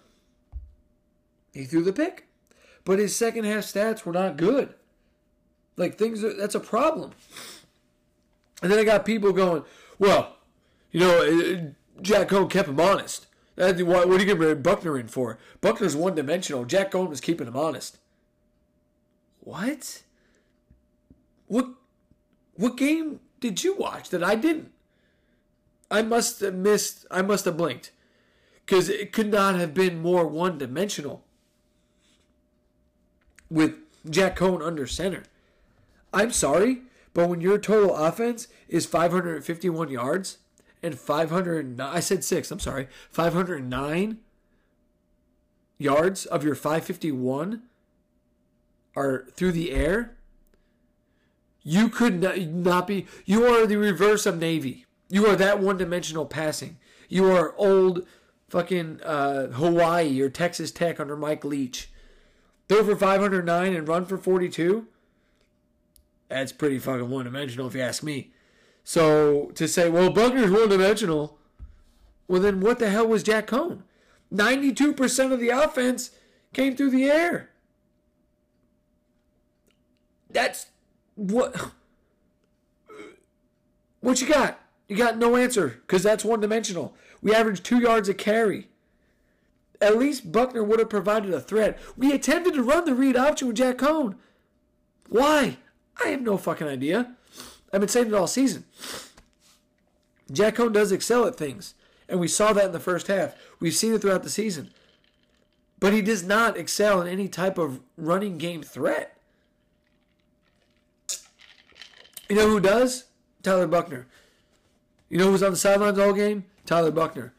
[1.53, 2.27] he threw the pick.
[2.85, 4.75] But his second half stats were not good.
[5.77, 7.13] Like things are, that's a problem.
[8.63, 9.65] And then I got people going,
[9.99, 10.37] well,
[10.95, 13.27] you know, uh, Jack Coan kept him honest.
[13.57, 15.39] What, are you going to bring Buchner in for?
[15.61, 16.65] Buchner's one dimensional.
[16.65, 17.99] Jack Coan was keeping him honest.
[19.41, 20.05] What?
[21.49, 21.67] What?
[22.55, 24.71] What game did you watch that I didn't?
[25.91, 27.07] I must have missed.
[27.11, 27.91] I must have blinked,
[28.65, 31.25] because it could not have been more one dimensional.
[33.51, 33.75] With
[34.09, 35.25] Jack Coan under center.
[36.13, 40.39] I'm sorry, but when your total offense is 551 yards
[40.85, 44.19] and 509, I said six, I'm sorry, 509
[45.79, 47.63] yards of your 551
[48.95, 50.17] are through the air,
[51.63, 54.87] you could not, not be, you are the reverse of Navy.
[55.09, 56.79] You are that one dimensional passing.
[57.09, 58.07] You are old
[58.49, 61.91] fucking uh, Hawaii or Texas Tech under Mike Leach.
[62.69, 64.87] Throw for 509 and run for 42
[66.29, 68.33] that's pretty fucking one dimensional if you ask me.
[68.85, 71.39] So to say, well, Buchner's one dimensional,
[72.29, 73.83] well, then what the hell was Jack Coan?
[74.33, 76.11] 92% of the offense
[76.53, 77.51] came through the air.
[80.31, 80.67] That's
[81.15, 81.73] what.
[84.01, 84.61] What you got?
[84.89, 86.95] You got no answer because that's one dimensional.
[87.23, 88.69] We averaged two yards a carry.
[89.81, 91.79] At least Buckner would have provided a threat.
[91.97, 94.17] We attempted to run the read option with Jack Coan.
[95.09, 95.57] Why?
[96.05, 97.17] I have no fucking idea.
[97.75, 98.65] I've been saying it all season.
[100.31, 101.75] Jack Coan does excel at things,
[102.09, 103.35] and we saw that in the first half.
[103.59, 104.71] We've seen it throughout the season.
[105.81, 109.19] But he does not excel in any type of running game threat.
[112.29, 113.07] You know who does?
[113.43, 114.07] Tyler Buchner.
[115.09, 116.45] You know who's on the sidelines all game?
[116.67, 117.35] Tyler Buchner.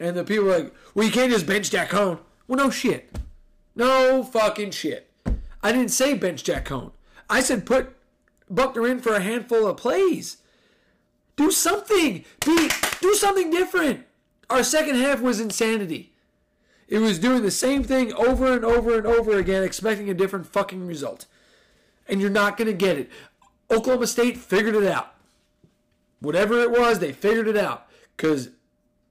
[0.00, 2.18] And the people are like, well, you can't just bench Jack Coan.
[2.48, 3.16] Well, no shit.
[3.76, 5.12] No fucking shit.
[5.62, 6.90] I didn't say bench Jack Coan.
[7.30, 7.96] I said put
[8.54, 10.38] Buchner in for a handful of plays.
[11.36, 12.24] Do something.
[12.44, 14.06] Be do something different.
[14.50, 16.12] Our second half was insanity.
[16.88, 20.46] It was doing the same thing over and over and over again, expecting a different
[20.46, 21.24] fucking result.
[22.06, 23.10] And you're not going to get it.
[23.70, 25.14] Oklahoma State figured it out.
[26.20, 27.86] Whatever it was, they figured it out.
[28.14, 28.50] Because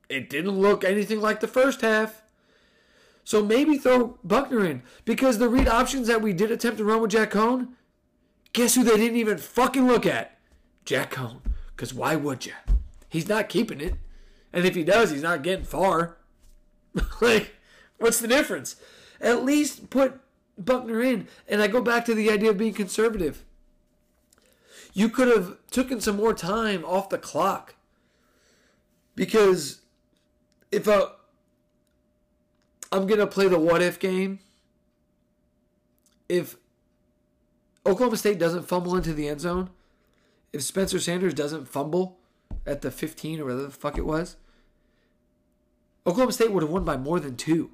[0.10, 2.22] it didn't look anything like the first half.
[3.24, 4.84] So maybe throw Buchner in.
[5.04, 7.70] Because the read options that we did attempt to run with Jack Coan,
[8.54, 10.38] guess who they didn't even fucking look at?
[10.86, 11.42] Jack Coan.
[11.76, 12.54] Because why would you?
[13.10, 13.96] He's not keeping it.
[14.54, 16.18] And if he does, he's not getting far.
[17.22, 17.56] like,
[17.98, 18.76] what's the difference?
[19.20, 20.20] At least put
[20.58, 21.28] Buchner in.
[21.48, 23.44] And I go back to the idea of being conservative.
[24.94, 27.76] You could have taken some more time off the clock.
[29.16, 29.82] Because
[30.72, 31.14] if a
[32.92, 34.40] I'm gonna play the what if game.
[36.28, 36.58] If
[37.86, 39.70] Oklahoma State doesn't fumble into the end zone,
[40.54, 42.18] if Spencer Sanders doesn't fumble
[42.66, 44.36] at the 15 or whatever the fuck it was,
[46.06, 47.72] Oklahoma State would have won by more than two.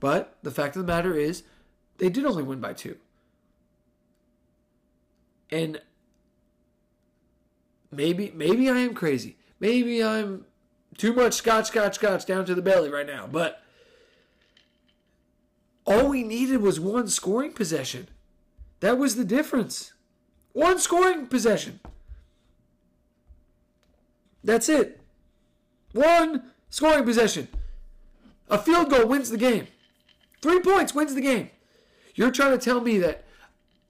[0.00, 1.42] But the fact of the matter is,
[1.98, 2.96] they did only win by two.
[5.50, 5.80] And
[7.90, 9.36] maybe maybe I am crazy.
[9.60, 10.46] Maybe I'm
[10.98, 13.26] too much scotch, scotch, scotch down to the belly right now.
[13.26, 13.62] But
[15.86, 18.08] all we needed was one scoring possession.
[18.84, 19.94] That was the difference.
[20.52, 21.80] One scoring possession.
[24.44, 25.00] That's it.
[25.92, 27.48] One scoring possession.
[28.50, 29.68] A field goal wins the game.
[30.42, 31.48] Three points wins the game.
[32.14, 33.24] You're trying to tell me that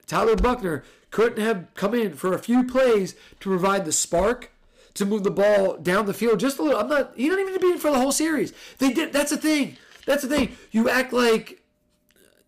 [0.06, 4.52] Tyler Buchner couldn't have come in for a few plays to provide the spark
[4.94, 6.78] to move the ball down the field just a little.
[6.78, 7.14] I'm not.
[7.16, 8.52] He don't even be in for the whole series.
[8.78, 9.12] They did.
[9.12, 9.76] That's the thing.
[10.06, 10.56] That's the thing.
[10.70, 11.64] You act like.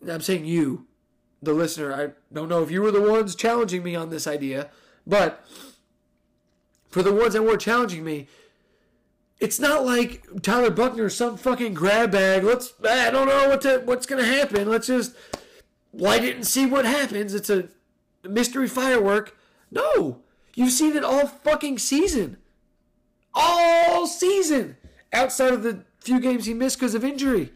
[0.08, 0.86] I'm saying you,
[1.46, 1.94] the listener.
[1.94, 4.68] I don't know if you were the ones challenging me on this idea,
[5.06, 5.44] but
[6.88, 8.28] for the ones that were challenging me,
[9.40, 12.44] it's not like Tyler Buchner some fucking grab bag.
[12.44, 12.74] Let's.
[12.86, 14.68] I don't know what to, what's gonna happen.
[14.68, 15.14] Let's just
[15.94, 17.32] light it and see what happens.
[17.32, 17.68] It's a
[18.22, 19.36] mystery firework.
[19.70, 20.22] No,
[20.56, 22.38] You've seen it all fucking season.
[23.34, 24.78] All season.
[25.12, 27.52] Outside of the few games he missed because of injury.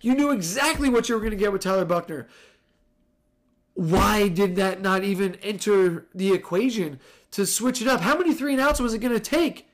[0.00, 2.26] You knew exactly what you were to get with Tyler Buchner.
[3.74, 8.00] Why did that not even enter the equation to switch it up?
[8.00, 9.68] How many three and outs was it going to take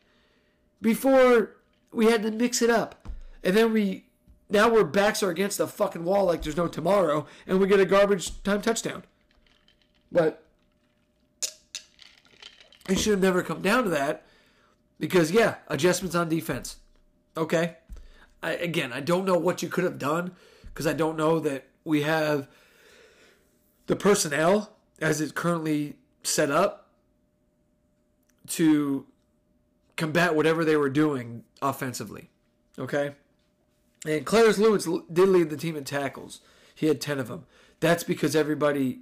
[0.80, 1.56] before
[1.92, 3.08] we had to mix it up?
[3.42, 4.04] And then we
[4.48, 7.80] now we're backs are against the fucking wall like there's no tomorrow, and we get
[7.80, 9.02] a garbage time touchdown.
[10.12, 10.44] But
[12.88, 14.24] it should have never come down to that
[14.98, 16.76] because, yeah, adjustments on defense.
[17.36, 17.76] Okay.
[18.42, 20.32] I, again, I don't know what you could have done
[20.66, 22.48] because I don't know that we have
[23.86, 26.88] the personnel as it's currently set up
[28.48, 29.06] to
[29.96, 32.30] combat whatever they were doing offensively.
[32.78, 33.12] Okay.
[34.06, 36.40] And Clarence Lewis did lead the team in tackles.
[36.74, 37.46] He had 10 of them.
[37.80, 39.00] That's because everybody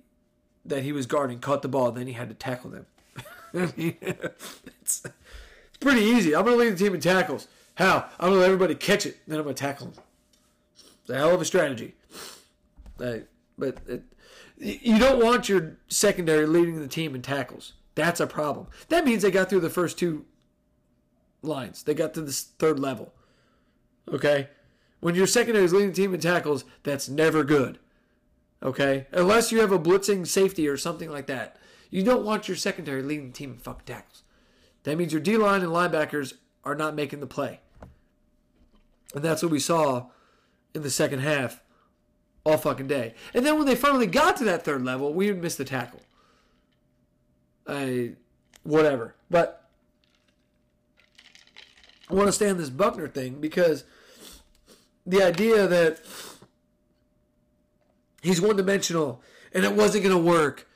[0.64, 2.86] that he was guarding caught the ball, then he had to tackle them.
[3.52, 6.34] it's, it's pretty easy.
[6.34, 7.48] I'm going to lead the team in tackles.
[7.74, 8.08] How?
[8.18, 10.02] I'm going to let everybody catch it, then I'm going to tackle them.
[11.02, 11.94] It's a hell of a strategy.
[12.98, 13.18] Uh,
[13.58, 14.02] but it,
[14.56, 17.74] you don't want your secondary leading the team in tackles.
[17.94, 18.66] That's a problem.
[18.88, 20.24] That means they got through the first two
[21.42, 21.82] lines.
[21.82, 23.12] They got to the third level.
[24.10, 24.48] Okay?
[25.00, 27.78] When your secondary is leading the team in tackles, that's never good.
[28.62, 29.06] Okay?
[29.12, 31.56] Unless you have a blitzing safety or something like that.
[31.90, 34.22] You don't want your secondary leading the team in fucking tackles.
[34.84, 36.34] That means your D line and linebackers
[36.64, 37.60] are not making the play.
[39.14, 40.06] And that's what we saw
[40.74, 41.60] in the second half
[42.44, 43.14] all fucking day.
[43.32, 46.00] And then when they finally got to that third level, we missed the tackle.
[47.66, 48.12] I
[48.62, 49.14] whatever.
[49.30, 49.68] But
[52.10, 53.84] I want to stay on this Buchner thing because
[55.06, 56.00] the idea that
[58.22, 59.22] he's one dimensional
[59.52, 60.66] and it wasn't going to work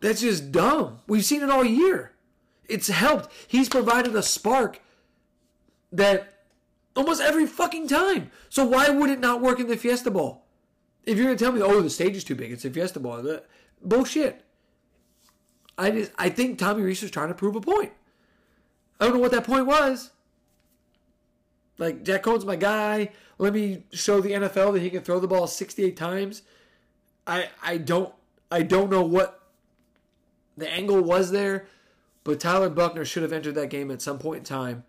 [0.00, 1.00] that's just dumb.
[1.06, 2.12] We've seen it all year.
[2.68, 3.32] It's helped.
[3.48, 4.80] He's provided a spark
[5.90, 6.44] that
[6.94, 8.30] almost every fucking time.
[8.48, 10.44] So why would it not work in the Fiesta Bowl?
[11.08, 13.40] If you're gonna tell me, oh, the stage is too big, it's a Fiesta Bowl,
[13.82, 14.44] bullshit.
[15.78, 17.92] I just I think Tommy Rees was trying to prove a point.
[19.00, 20.10] I don't know what that point was.
[21.78, 23.12] Like Jack Coan's my guy.
[23.38, 26.42] Let me show the NFL that he can throw the ball 68 times.
[27.26, 28.12] I I don't
[28.50, 29.48] I don't know what
[30.58, 31.68] the angle was there,
[32.24, 34.84] but Tyler Buchner should have entered that game at some point in time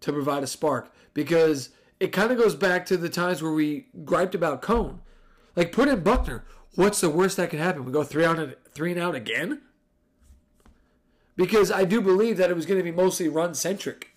[0.00, 1.70] to provide a spark because
[2.02, 4.98] it kind of goes back to the times where we griped about Coan.
[5.54, 6.44] Like put in Buchner.
[6.74, 7.84] What's the worst that could happen?
[7.84, 9.60] We go three out and three and out again?
[11.36, 14.16] Because I do believe that it was going to be mostly run centric.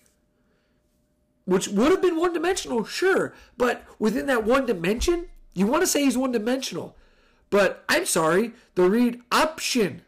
[1.44, 3.32] Which would have been one dimensional, sure.
[3.56, 6.96] But within that one dimension, you want to say he's one dimensional.
[7.50, 10.02] But I'm sorry, the read option.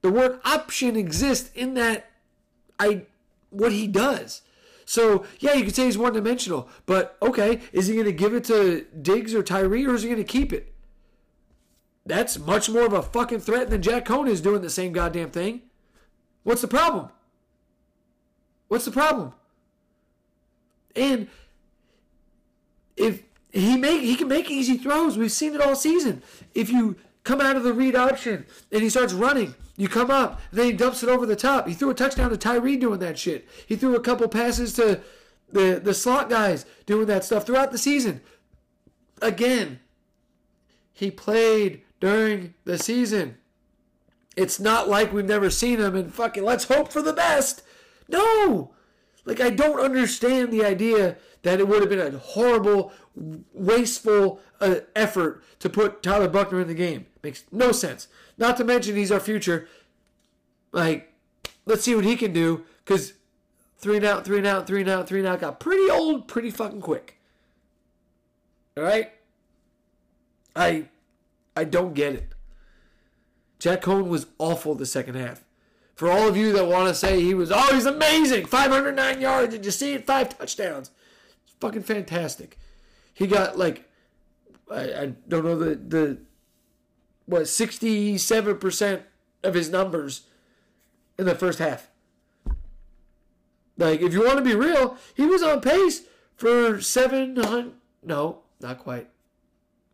[0.00, 2.10] The word option exists in that
[2.80, 3.02] I
[3.50, 4.42] what he does.
[4.84, 8.34] So yeah, you could say he's one dimensional, but okay, is he going to give
[8.34, 10.72] it to Diggs or Tyree, or is he going to keep it?
[12.04, 15.30] That's much more of a fucking threat than Jack Coan is doing the same goddamn
[15.30, 15.62] thing.
[16.42, 17.10] What's the problem?
[18.68, 19.34] What's the problem?
[20.96, 21.28] And
[22.96, 23.22] if
[23.52, 26.22] he make he can make easy throws, we've seen it all season.
[26.54, 30.40] If you come out of the read option and he starts running, you come up,
[30.50, 31.66] and then he dumps it over the top.
[31.66, 33.48] He threw a touchdown to Tyree doing that shit.
[33.66, 35.00] He threw a couple passes to
[35.50, 38.20] the the slot guys doing that stuff throughout the season.
[39.20, 39.80] Again,
[40.92, 43.36] he played during the season.
[44.36, 47.62] It's not like we've never seen him and fucking let's hope for the best.
[48.08, 48.72] No!
[49.24, 54.76] Like, I don't understand the idea that it would have been a horrible, wasteful uh,
[54.96, 57.06] effort to put Tyler Buchner in the game.
[57.22, 58.08] Makes no sense.
[58.38, 59.68] Not to mention, he's our future.
[60.72, 61.12] Like,
[61.66, 63.14] let's see what he can do because
[63.76, 66.28] three and out, three and out, three and out, three and out got pretty old
[66.28, 67.18] pretty fucking quick.
[68.76, 69.12] All right?
[70.56, 70.86] I
[71.56, 72.32] I don't get it.
[73.58, 75.44] Jack Coan was awful the second half.
[75.94, 79.54] For all of you that want to say he was, oh, he's amazing, 509 yards.
[79.54, 80.06] Did you see it?
[80.06, 80.90] Five touchdowns.
[81.44, 82.58] It's fucking fantastic.
[83.14, 83.88] He got like,
[84.70, 86.18] I, I don't know the the
[87.26, 89.02] what 67 percent
[89.42, 90.22] of his numbers
[91.18, 91.88] in the first half.
[93.76, 96.02] Like, if you want to be real, he was on pace
[96.36, 97.72] for 700.
[98.02, 99.08] No, not quite.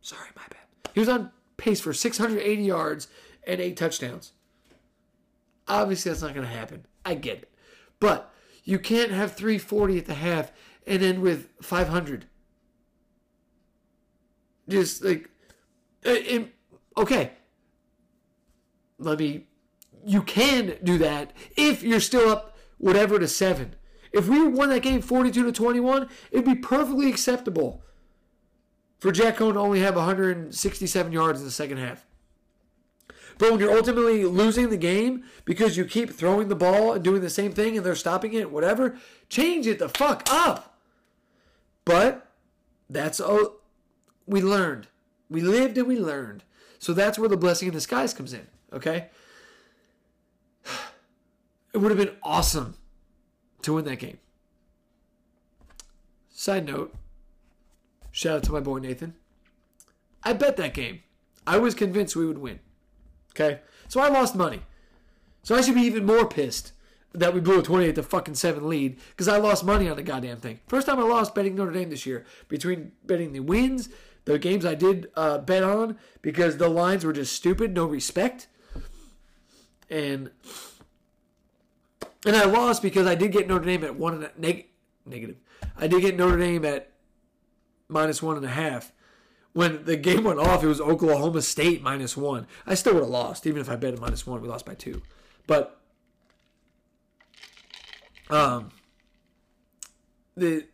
[0.01, 0.93] Sorry, my bad.
[0.95, 3.09] He was on pace for 680 yards
[3.47, 4.33] and eight touchdowns.
[5.67, 6.87] Obviously, that's not going to happen.
[7.05, 7.51] I get it.
[8.01, 8.33] But
[8.65, 10.53] you can't have 340 at the half
[10.87, 12.27] and end with 500.
[14.69, 15.31] Just like,
[16.03, 16.43] it,
[16.97, 17.33] uh, okay.
[18.99, 19.47] Let me,
[20.05, 23.75] you can do that if you're still up whatever to seven.
[24.13, 27.83] If we won that game 42 to 21, it'd be perfectly acceptable
[28.99, 32.05] for Jack to only have 167 yards in the second half.
[33.39, 37.21] But when you're ultimately losing the game because you keep throwing the ball and doing
[37.21, 38.99] the same thing and they're stopping it, whatever,
[39.29, 40.77] change it the fuck up.
[41.85, 42.27] But
[42.91, 43.61] that's all
[44.29, 44.89] we learned.
[45.29, 46.45] We lived and we learned.
[46.79, 49.09] So that's where the blessing in disguise comes in, okay?
[51.75, 52.77] It would have been awesome
[53.61, 54.19] to win that game.
[56.31, 56.95] Side note,
[58.11, 59.15] shout out to my boy Nathan.
[60.25, 61.03] I bet that game.
[61.47, 62.61] I was convinced we would win.
[63.33, 63.61] Okay?
[63.87, 64.63] So I lost money.
[65.43, 66.73] So I should be even more pissed
[67.13, 70.03] that we blew a 28 to fucking 7 lead because I lost money on the
[70.03, 70.61] goddamn thing.
[70.67, 73.89] First time I lost betting Notre Dame this year between betting the wins,
[74.25, 78.49] the games I did uh, bet on because the lines were just stupid, no respect.
[79.91, 80.31] And
[82.27, 84.67] and I lost because I did get Notre Dame at one and a, neg-
[85.07, 85.37] negative.
[85.77, 86.93] I did get Notre Dame at
[87.89, 88.93] minus one and a half
[89.59, 92.47] when the game went off, it was Oklahoma State minus one.
[92.67, 94.41] I still would have lost, even if I bet minus one.
[94.41, 95.03] We lost by two.
[95.49, 95.78] But
[98.31, 98.71] um,
[100.37, 100.67] the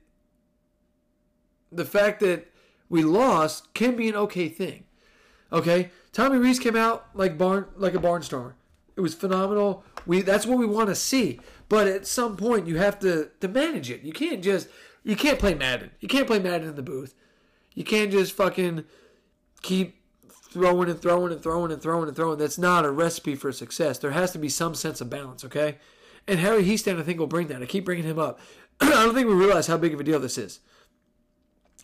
[1.73, 2.47] the fact that
[2.89, 4.85] we lost can be an okay thing.
[5.53, 8.55] Okay, Tommy Rees came out like barn like a barnstormer.
[8.97, 9.85] It was phenomenal.
[10.07, 11.41] We that's what we want to see.
[11.69, 14.03] But at some point, you have to to manage it.
[14.03, 14.69] You can't just
[15.03, 15.91] you can't play Madden.
[16.01, 17.15] You can't play Madden in the booth.
[17.75, 18.85] You can't just fucking
[19.63, 19.97] keep
[20.31, 22.39] throwing and throwing and throwing and throwing and throwing.
[22.39, 23.99] That's not a recipe for success.
[23.99, 25.79] There has to be some sense of balance, okay?
[26.27, 27.63] And Harry Hiestand, I think, will bring that.
[27.63, 28.41] I keep bringing him up.
[28.81, 30.61] I don't think we realize how big of a deal this is.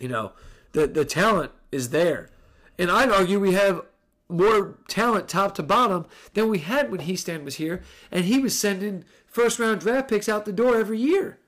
[0.01, 0.32] You know,
[0.72, 2.30] the the talent is there,
[2.78, 3.82] and I'd argue we have
[4.28, 8.59] more talent top to bottom than we had when Hiestand was here, and he was
[8.59, 11.38] sending first round draft picks out the door every year.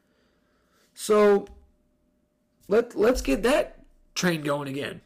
[0.95, 1.47] So
[2.69, 3.85] Let let's get that
[4.15, 5.01] train going again.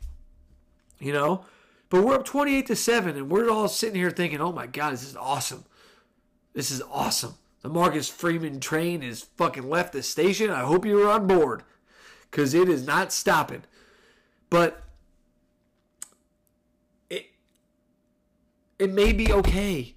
[0.99, 1.45] You know?
[1.89, 4.93] But we're up 28 to 7 and we're all sitting here thinking, "Oh my god,
[4.93, 5.65] this is awesome.
[6.53, 7.35] This is awesome.
[7.67, 10.51] The Marcus Freeman train is fucking left the station.
[10.51, 11.65] I hope you were on board
[12.31, 13.65] cuz it is not stopping."
[14.51, 14.85] But
[17.11, 17.27] it
[18.79, 19.97] it may be okay.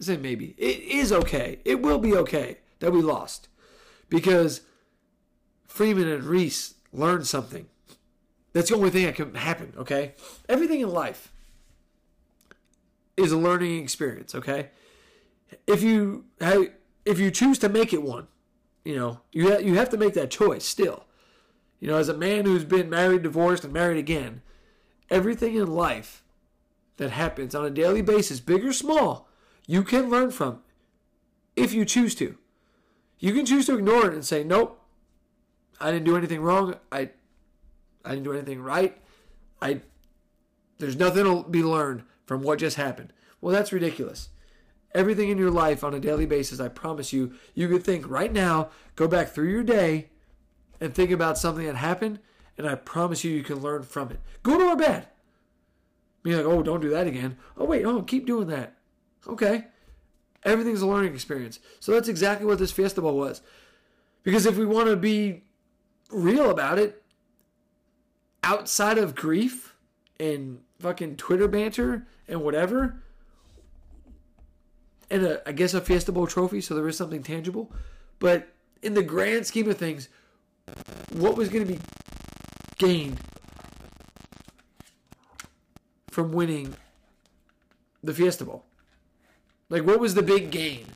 [0.00, 0.56] I say maybe.
[0.58, 1.60] It is okay.
[1.64, 3.46] It will be okay that we lost.
[4.08, 4.62] Because
[5.68, 7.68] Freeman and Rees learned something.
[8.52, 10.16] That's the only thing that can happen, okay?
[10.48, 11.32] Everything in life
[13.16, 14.70] is a learning experience, okay?
[15.68, 16.68] If you have,
[17.06, 18.26] if you choose to make it one,
[18.84, 21.04] you know, you ha- you have to make that choice still.
[21.80, 24.42] You know, as a man who's been married, divorced, and married again,
[25.08, 26.24] everything in life
[26.96, 29.28] that happens on a daily basis, big or small,
[29.66, 30.60] you can learn from
[31.54, 32.36] if you choose to.
[33.18, 34.80] You can choose to ignore it and say, "Nope,
[35.80, 36.74] I didn't do anything wrong.
[36.90, 37.10] I
[38.04, 39.00] I didn't do anything right.
[39.62, 39.80] I
[40.78, 44.30] there's nothing to be learned from what just happened." Well, that's ridiculous.
[44.96, 48.32] Everything in your life on a daily basis, I promise you, you could think right
[48.32, 50.08] now, go back through your day
[50.80, 52.18] and think about something that happened,
[52.56, 54.20] and I promise you, you can learn from it.
[54.42, 55.08] Go to our bed.
[56.22, 57.36] Be like, oh, don't do that again.
[57.58, 58.78] Oh, wait, oh, keep doing that.
[59.28, 59.66] Okay.
[60.44, 61.60] Everything's a learning experience.
[61.78, 63.42] So that's exactly what this Fiesta Bowl was.
[64.22, 65.44] Because if we want to be
[66.10, 67.02] real about it,
[68.42, 69.76] outside of grief
[70.18, 73.02] and fucking Twitter banter and whatever,
[75.10, 77.72] and a, I guess a Fiesta Bowl trophy, so there is something tangible.
[78.18, 78.48] But
[78.82, 80.08] in the grand scheme of things,
[81.12, 81.80] what was going to be
[82.78, 83.20] gained
[86.08, 86.74] from winning
[88.02, 88.64] the Fiesta Bowl?
[89.68, 90.86] Like, what was the big gain?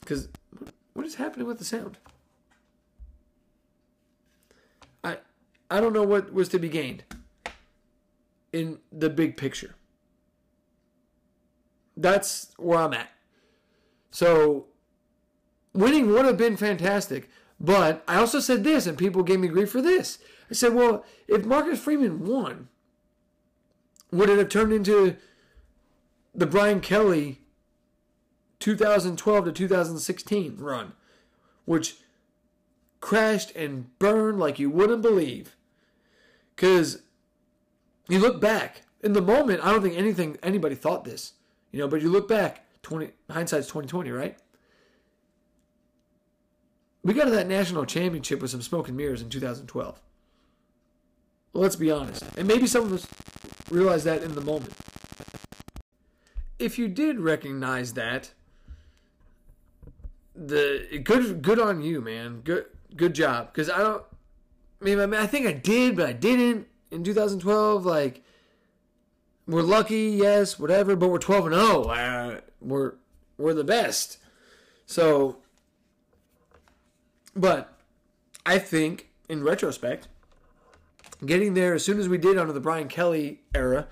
[0.00, 0.28] Because
[0.94, 1.98] what is happening with the sound?
[5.02, 5.18] I
[5.70, 7.04] I don't know what was to be gained
[8.52, 9.74] in the big picture.
[12.00, 13.10] That's where I'm at.
[14.10, 14.66] So
[15.74, 17.28] winning would have been fantastic,
[17.60, 20.18] but I also said this, and people gave me grief for this.
[20.50, 22.68] I said, well, if Marcus Freeman won,
[24.10, 25.16] would it have turned into
[26.34, 27.42] the Brian Kelly
[28.60, 30.92] 2012 to 2016 run,
[31.66, 31.96] which
[33.00, 35.54] crashed and burned like you wouldn't believe?
[36.56, 37.02] Because
[38.08, 41.34] you look back in the moment, I don't think anything anybody thought this,
[41.72, 41.88] you know.
[41.88, 44.36] But you look back, 20 hindsight's 2020, right?
[47.02, 50.00] We got to that national championship with some smoke and mirrors in 2012.
[51.52, 53.06] Well, let's be honest, and maybe some of us
[53.70, 54.72] realize that in the moment.
[56.58, 58.32] If you did recognize that,
[60.34, 62.40] the good good on you, man.
[62.42, 62.66] Good
[62.96, 63.52] good job.
[63.52, 64.02] Because I don't.
[64.80, 67.84] I mean, I think I did, but I didn't in 2012.
[67.84, 68.22] Like,
[69.46, 71.82] we're lucky, yes, whatever, but we're 12 and 0.
[71.84, 72.94] Uh, we're
[73.38, 74.18] we're the best.
[74.86, 75.38] So,
[77.34, 77.72] but
[78.44, 80.08] I think in retrospect,
[81.24, 83.88] getting there as soon as we did under the Brian Kelly era,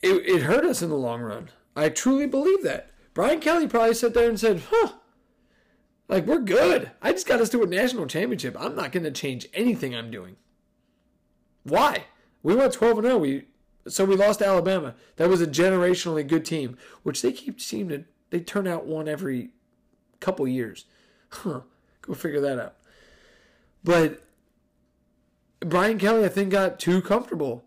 [0.00, 1.50] it, it hurt us in the long run.
[1.76, 2.90] I truly believe that.
[3.14, 4.92] Brian Kelly probably sat there and said, huh,
[6.08, 6.90] like, we're good.
[7.00, 8.56] I just got us to a national championship.
[8.58, 10.36] I'm not going to change anything I'm doing.
[11.62, 12.04] Why?
[12.42, 13.18] We went 12 and 0.
[13.18, 13.44] We
[13.88, 14.94] so we lost to Alabama.
[15.16, 19.08] That was a generationally good team, which they keep seem to they turn out one
[19.08, 19.50] every
[20.20, 20.86] couple years.
[21.28, 21.60] Huh.
[22.02, 22.74] Go figure that out.
[23.84, 24.22] But
[25.60, 27.64] Brian Kelly, I think, got too comfortable.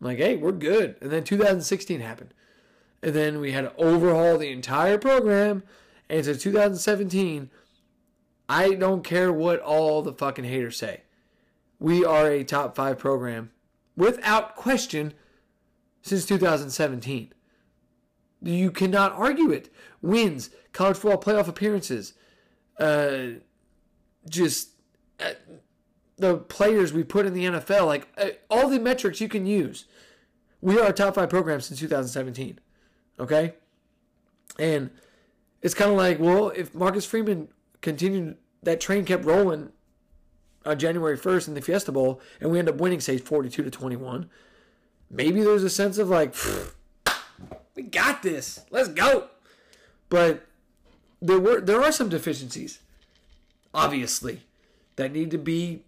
[0.00, 0.96] like, hey, we're good.
[1.00, 2.34] And then 2016 happened.
[3.02, 5.62] And then we had to overhaul the entire program.
[6.08, 7.50] And to 2017,
[8.48, 11.02] I don't care what all the fucking haters say.
[11.78, 13.50] We are a top five program
[13.96, 15.14] without question
[16.02, 17.32] since 2017.
[18.42, 19.72] You cannot argue it.
[20.02, 22.14] Wins, college football playoff appearances,
[22.78, 23.38] uh,
[24.28, 24.70] just
[25.18, 25.32] uh,
[26.16, 29.86] the players we put in the NFL, like uh, all the metrics you can use.
[30.60, 32.58] We are a top five program since 2017.
[33.18, 33.54] Okay?
[34.58, 34.90] And
[35.62, 37.48] it's kind of like, well, if Marcus Freeman
[37.80, 39.72] continued, that train kept rolling
[40.66, 43.70] on January 1st in the Fiesta Bowl, and we end up winning, say, 42 to
[43.70, 44.28] 21,
[45.10, 46.34] maybe there's a sense of like,
[47.74, 49.28] we got this, let's go.
[50.08, 50.46] But
[51.20, 52.80] there were there are some deficiencies,
[53.72, 54.42] obviously,
[54.96, 55.82] that need to be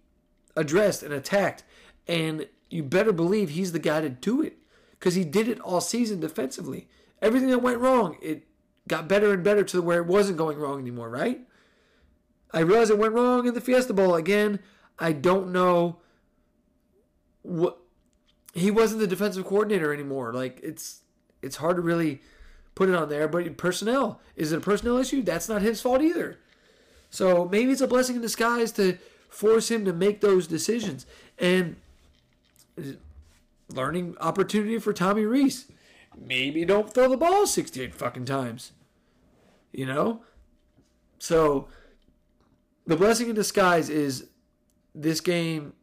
[0.57, 1.65] addressed and attacked,
[2.07, 4.59] and you better believe he's the guy to do it
[4.93, 6.89] because he did it all season defensively.
[7.23, 8.45] Everything that went wrong, it
[8.87, 11.41] got better and better to where it wasn't going wrong anymore, right?
[12.53, 14.59] I realize it went wrong in the Fiesta Bowl again.
[14.99, 15.99] I don't know
[17.43, 17.79] what
[18.55, 20.33] he wasn't the defensive coordinator anymore.
[20.33, 21.03] Like it's
[21.43, 22.21] it's hard to really
[22.75, 23.29] put it on there.
[23.29, 25.23] But personnel is it a personnel issue?
[25.23, 26.39] That's not his fault either.
[27.11, 31.07] So maybe it's a blessing in disguise to force him to make those decisions
[31.39, 31.77] and
[33.73, 35.71] learning opportunity for Tommy Rees.
[36.17, 38.73] Maybe don't throw the ball 68 fucking times.
[39.73, 40.23] You know?
[41.19, 41.69] So
[42.89, 44.27] the blessing in disguise is
[44.95, 45.75] this game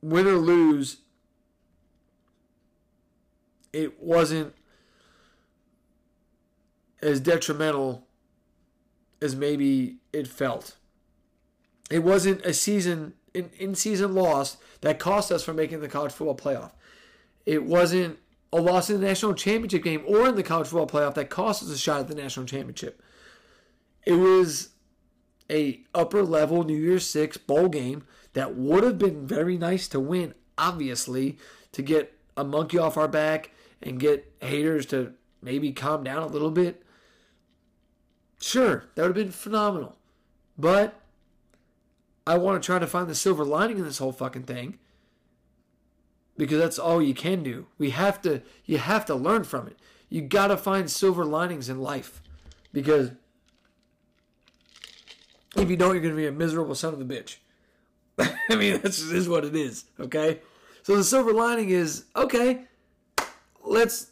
[0.00, 0.98] win or lose
[3.72, 4.54] it wasn't
[7.02, 8.06] as detrimental
[9.20, 10.76] as maybe it felt.
[11.90, 16.12] It wasn't a season in, in season loss that cost us from making the college
[16.12, 16.70] football playoff.
[17.44, 18.18] It wasn't
[18.52, 21.62] a loss in the national championship game or in the college football playoff that cost
[21.62, 23.02] us a shot at the national championship.
[24.04, 24.70] It was
[25.50, 30.00] a upper level New Year's Six bowl game that would have been very nice to
[30.00, 31.38] win, obviously,
[31.72, 33.50] to get a monkey off our back
[33.82, 36.82] and get haters to maybe calm down a little bit.
[38.40, 39.96] Sure, that would have been phenomenal.
[40.58, 41.00] But
[42.26, 44.78] I want to try to find the silver lining in this whole fucking thing.
[46.36, 47.66] Because that's all you can do.
[47.78, 49.78] We have to you have to learn from it.
[50.10, 52.22] You got to find silver linings in life.
[52.72, 53.12] Because
[55.56, 57.36] if you don't, you're going to be a miserable son of a bitch.
[58.50, 60.40] I mean, that's is what it is, okay?
[60.82, 62.64] So the silver lining is, okay,
[63.64, 64.10] let's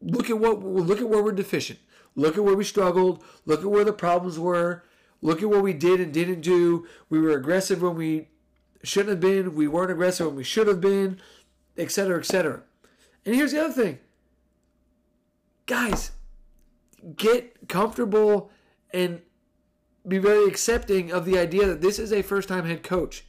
[0.00, 1.78] look at what look at where we're deficient.
[2.14, 3.24] Look at where we struggled.
[3.46, 4.84] Look at where the problems were.
[5.22, 6.86] Look at what we did and didn't do.
[7.08, 8.28] We were aggressive when we
[8.82, 9.54] shouldn't have been.
[9.54, 11.20] We weren't aggressive when we should have been,
[11.78, 12.62] etc., etc.
[13.24, 13.98] And here's the other thing.
[15.66, 16.10] Guys,
[17.16, 18.50] get comfortable
[18.92, 19.22] and
[20.06, 23.24] be very accepting of the idea that this is a first time head coach.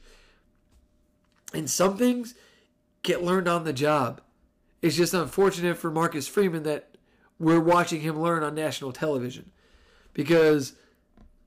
[1.52, 2.34] And some things
[3.02, 4.20] get learned on the job.
[4.82, 6.96] It's just unfortunate for Marcus Freeman that
[7.38, 9.50] we're watching him learn on national television
[10.12, 10.74] because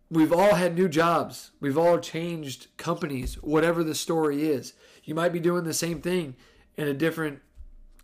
[0.09, 1.51] we've all had new jobs.
[1.59, 4.73] We've all changed companies, whatever the story is.
[5.03, 6.35] You might be doing the same thing
[6.75, 7.39] in a different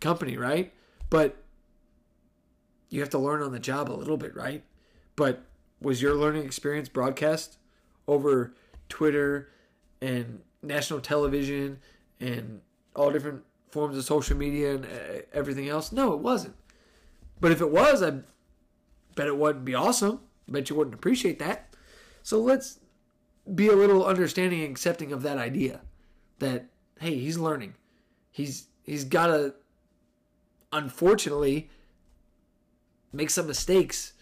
[0.00, 0.72] company, right?
[1.10, 1.36] But
[2.90, 4.62] you have to learn on the job a little bit, right?
[5.16, 5.42] But
[5.80, 7.58] was your learning experience broadcast
[8.06, 8.54] over
[8.88, 9.50] Twitter
[10.00, 11.78] and national television
[12.20, 12.60] and
[12.94, 15.92] all different forms of social media and uh, everything else?
[15.92, 16.54] No, it wasn't.
[17.40, 18.20] But if it was, I
[19.14, 20.20] bet it wouldn't be awesome.
[20.48, 21.74] I bet you wouldn't appreciate that.
[22.22, 22.80] So let's
[23.54, 25.82] be a little understanding and accepting of that idea
[26.38, 26.66] that
[27.00, 27.74] hey, he's learning.
[28.30, 29.54] He's he's got to
[30.72, 31.70] unfortunately
[33.12, 34.12] make some mistakes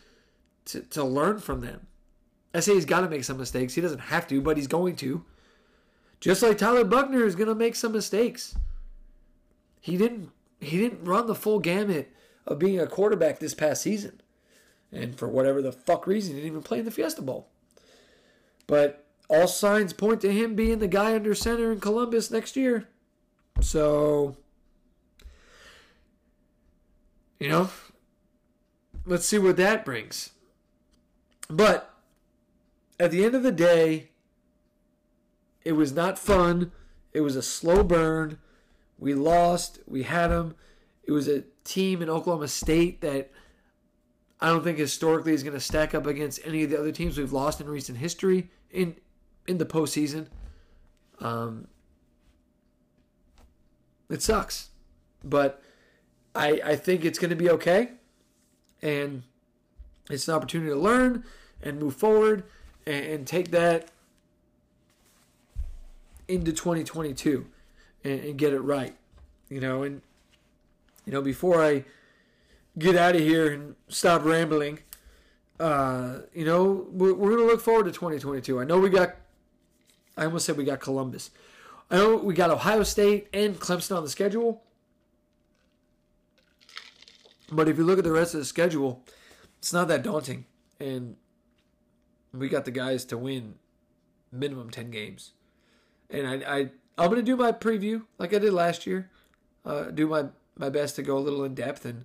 [0.67, 1.87] to, to learn from them.
[2.55, 3.75] I say he's got to make some mistakes.
[3.75, 5.25] He doesn't have to, but he's going to.
[6.21, 8.57] Just like Tyler Buchner is going to make some mistakes.
[9.81, 12.13] He didn't he didn't run the full gamut
[12.47, 14.21] of being a quarterback this past season.
[14.93, 17.49] And for whatever the fuck reason, he didn't even play in the Fiesta Bowl.
[18.69, 22.89] But all signs point to him being the guy under center in Columbus next year.
[23.61, 24.37] So,
[27.41, 27.71] you know,
[29.05, 30.31] let's see what that brings.
[31.49, 31.95] But
[32.99, 34.11] at the end of the day,
[35.65, 36.73] it was not fun.
[37.13, 38.39] It was a slow burn.
[38.99, 39.81] We lost.
[39.87, 40.55] We had them.
[41.05, 43.31] It was a team in Oklahoma State that
[44.41, 47.19] I don't think historically is going to stack up against any of the other teams
[47.19, 48.97] we've lost in recent history in
[49.47, 50.29] in the postseason.
[51.21, 51.69] Um,
[54.11, 54.71] it sucks,
[55.23, 55.63] but
[56.35, 57.91] I I think it's going to be okay,
[58.81, 59.23] and
[60.13, 61.25] it's an opportunity to learn
[61.63, 62.45] and move forward
[62.87, 63.89] and, and take that
[66.29, 67.47] into 2022
[68.05, 68.97] and, and get it right.
[69.49, 70.03] You know, and
[71.05, 71.85] you know, before I
[72.79, 74.79] get out of here and stop rambling,
[75.61, 78.61] uh, you know, we're, we're going to look forward to 2022.
[78.61, 79.17] I know we got,
[80.17, 81.31] I almost said we got Columbus.
[81.91, 84.63] I know we got Ohio State and Clemson on the schedule.
[87.51, 89.05] But if you look at the rest of the schedule,
[89.63, 90.45] it's not that daunting.
[90.81, 91.15] And
[92.35, 93.55] we got the guys to win
[94.33, 95.31] minimum 10 games.
[96.11, 99.11] And I, I I'm gonna do my preview like I did last year.
[99.65, 100.27] Uh, do my
[100.59, 102.05] my best to go a little in depth, and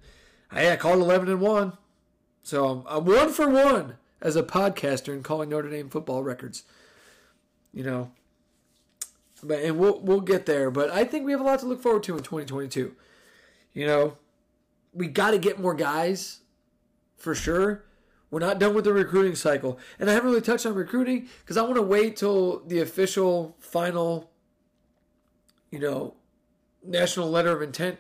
[0.51, 1.73] hey, I called eleven and one,
[2.41, 6.63] so I'm, I'm one for one as a podcaster in calling Notre Dame football records.
[7.73, 8.11] You know,
[9.43, 10.71] but and we'll we'll get there.
[10.71, 12.95] But I think we have a lot to look forward to in 2022.
[13.73, 14.17] You know,
[14.93, 16.39] we got to get more guys
[17.17, 17.83] for sure.
[18.29, 19.79] We're not done with the recruiting cycle.
[19.99, 23.55] And I haven't really touched on recruiting because I want to wait till the official
[23.59, 24.31] final,
[25.71, 26.15] you know,
[26.83, 27.99] national letter of intent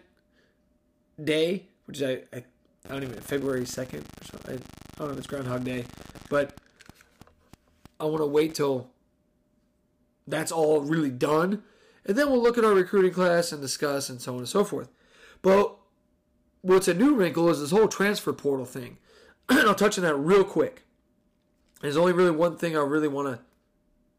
[1.21, 2.43] day, which is I, I,
[2.87, 4.55] I don't even February second or something.
[4.55, 5.85] I don't know if it's Groundhog Day,
[6.29, 6.57] but
[7.99, 8.89] I want to wait till
[10.27, 11.63] that's all really done,
[12.05, 14.63] and then we'll look at our recruiting class and discuss and so on and so
[14.63, 14.89] forth.
[15.41, 15.75] But
[16.61, 18.97] what's a new wrinkle is this whole transfer portal thing.
[19.67, 20.83] I'll touch on that real quick.
[21.81, 23.39] There's only really one thing I really want to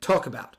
[0.00, 0.56] talk about.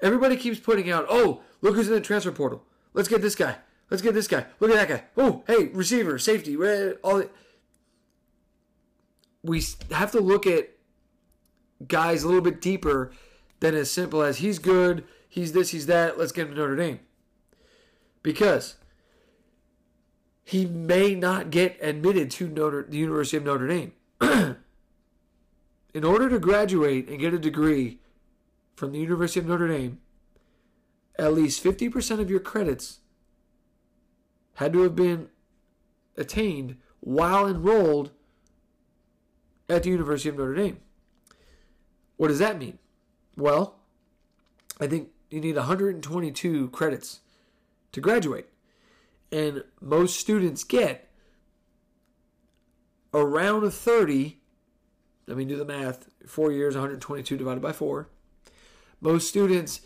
[0.00, 2.64] Everybody keeps putting out, oh, look who's in the transfer portal.
[2.94, 3.56] Let's get this guy.
[3.90, 4.46] Let's get this guy.
[4.60, 5.04] Look at that guy.
[5.16, 7.24] Oh, hey, receiver, safety, eh, all.
[9.42, 10.70] We have to look at
[11.86, 13.12] guys a little bit deeper
[13.60, 16.18] than as simple as he's good, he's this, he's that.
[16.18, 17.00] Let's get him to Notre Dame.
[18.22, 18.76] Because
[20.48, 23.92] he may not get admitted to Notre, the University of Notre Dame.
[25.92, 27.98] In order to graduate and get a degree
[28.74, 29.98] from the University of Notre Dame,
[31.18, 33.00] at least 50% of your credits
[34.54, 35.28] had to have been
[36.16, 38.12] attained while enrolled
[39.68, 40.78] at the University of Notre Dame.
[42.16, 42.78] What does that mean?
[43.36, 43.74] Well,
[44.80, 47.20] I think you need 122 credits
[47.92, 48.48] to graduate.
[49.30, 51.08] And most students get
[53.12, 54.38] around 30.
[55.26, 56.08] Let me do the math.
[56.26, 58.08] Four years, 122 divided by four.
[59.00, 59.80] Most students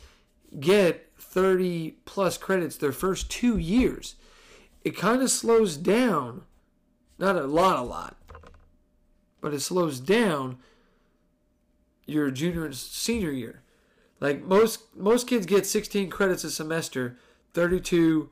[0.59, 4.17] get 30 plus credits their first two years.
[4.85, 6.43] It kind of slows down,
[7.19, 8.17] not a lot, a lot,
[9.41, 10.59] but it slows down
[12.07, 13.63] your junior and senior year.
[14.21, 17.17] Like most most kids get 16 credits a semester,
[17.55, 18.31] 32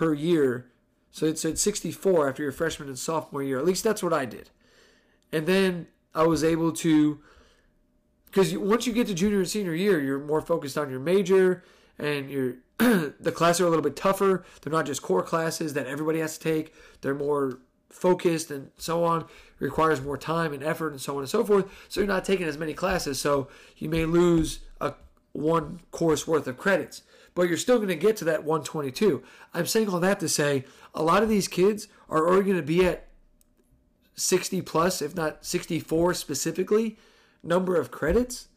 [0.00, 0.64] per year.
[1.10, 3.58] So it's at 64 after your freshman and sophomore year.
[3.58, 4.48] At least that's what I did.
[5.30, 7.20] And then I was able to
[8.24, 11.64] because once you get to junior and senior year, you're more focused on your major
[11.98, 14.42] and your the classes are a little bit tougher.
[14.62, 16.72] They're not just core classes that everybody has to take.
[17.02, 17.58] They're more
[17.90, 19.20] focused and so on.
[19.20, 19.26] It
[19.58, 21.70] requires more time and effort and so on and so forth.
[21.90, 23.20] So you're not taking as many classes.
[23.20, 24.94] So you may lose a
[25.32, 27.02] one course worth of credits,
[27.34, 29.22] but you're still going to get to that 122.
[29.54, 30.64] I'm saying all that to say
[30.94, 33.08] a lot of these kids are already going to be at
[34.14, 36.98] 60 plus, if not 64 specifically,
[37.42, 38.48] number of credits.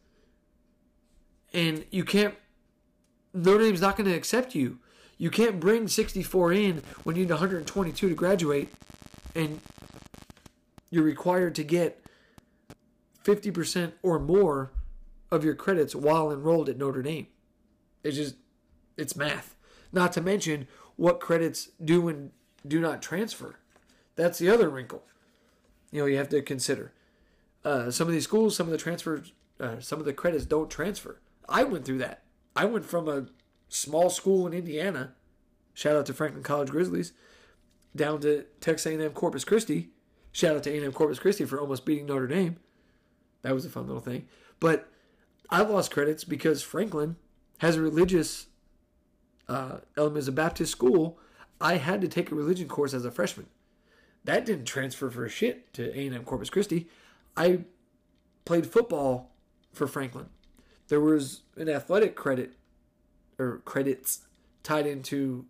[1.53, 2.35] And you can't,
[3.33, 4.79] Notre Dame's not going to accept you.
[5.17, 8.69] You can't bring 64 in when you need 122 to graduate
[9.35, 9.61] and
[10.89, 12.03] you're required to get
[13.23, 14.71] 50% or more
[15.31, 17.27] of your credits while enrolled at Notre Dame.
[18.03, 18.35] It's just,
[18.97, 19.55] it's math.
[19.91, 22.31] Not to mention what credits do and
[22.67, 23.55] do not transfer.
[24.15, 25.03] That's the other wrinkle.
[25.91, 26.93] You know, you have to consider.
[27.63, 30.69] Uh, some of these schools, some of the transfers, uh, some of the credits don't
[30.69, 31.21] transfer.
[31.47, 32.23] I went through that.
[32.55, 33.27] I went from a
[33.69, 35.13] small school in Indiana,
[35.73, 37.13] shout out to Franklin College Grizzlies,
[37.95, 39.89] down to Texas A&M Corpus Christi.
[40.31, 42.57] Shout out to A&M Corpus Christi for almost beating Notre Dame.
[43.43, 44.27] That was a fun little thing.
[44.59, 44.89] But
[45.49, 47.17] I lost credits because Franklin
[47.59, 48.47] has a religious
[49.47, 51.19] uh, as Baptist school.
[51.61, 53.47] I had to take a religion course as a freshman.
[54.25, 56.89] That didn't transfer for shit to A&M Corpus Christi.
[57.35, 57.61] I
[58.45, 59.31] played football
[59.71, 60.27] for Franklin.
[60.87, 62.53] There was an athletic credit
[63.39, 64.25] or credits
[64.61, 65.45] tied into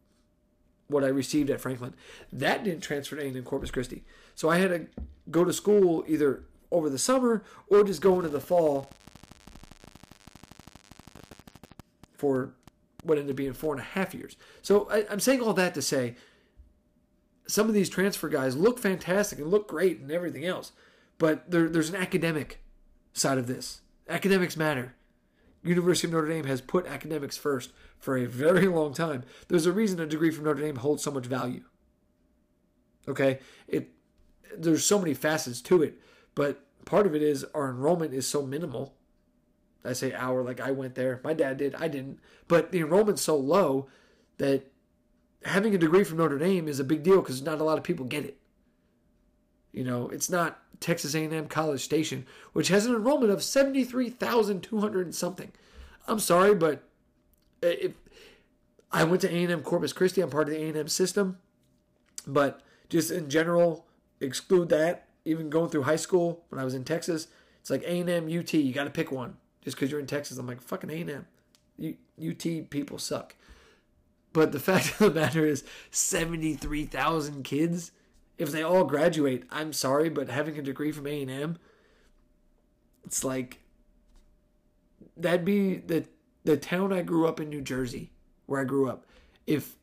[0.88, 1.94] what I received at Franklin.
[2.32, 4.04] That didn't transfer to A&M Corpus Christi.
[4.36, 4.88] So I had to
[5.30, 8.89] go to school either over the summer or just go into the fall
[12.16, 12.54] for
[13.04, 14.36] what ended up being four and a half years.
[14.62, 16.16] So I, I'm saying all that to say
[17.47, 20.72] some of these transfer guys look fantastic and look great and everything else,
[21.18, 22.64] but there, there's an academic
[23.14, 23.82] side of this.
[24.08, 24.95] Academics matter.
[25.64, 29.24] University of Notre Dame has put academics first for a very long time.
[29.47, 31.64] There's a reason a degree from Notre Dame holds so much value.
[33.08, 33.39] Okay?
[33.68, 33.91] It
[34.56, 35.99] there's so many facets to it,
[36.36, 38.95] but part of it is our enrollment is so minimal.
[39.86, 41.20] I say our like I went there.
[41.24, 42.20] My dad did, I didn't.
[42.48, 43.88] But the enrollment's so low
[44.38, 44.72] that
[45.44, 47.84] having a degree from Notre Dame is a big deal because not a lot of
[47.84, 48.38] people get it.
[49.72, 55.16] You know, it's not Texas A&M College Station, which has an enrollment of 73,200 and
[55.16, 55.52] something.
[56.08, 56.84] I'm sorry, but
[57.62, 57.94] if
[58.92, 61.40] I went to A&M Corpus Christi, I'm part of the A&M system,
[62.28, 63.86] but just in general,
[64.20, 65.08] exclude that.
[65.26, 67.28] Even going through high school when I was in Texas,
[67.62, 68.54] it's like A&M, UT.
[68.54, 70.38] You got to pick one just because you're in Texas.
[70.38, 71.26] I'm like fucking A&M.
[72.22, 73.36] UT people suck.
[74.32, 77.91] But the fact of the matter is, 73,000 kids
[78.38, 81.57] if they all graduate, I'm sorry, but having a degree from A and M,
[83.05, 83.59] it's like
[85.16, 86.05] that'd be the
[86.43, 88.11] the town I grew up in, New Jersey,
[88.45, 89.05] where I grew up.
[89.45, 89.76] If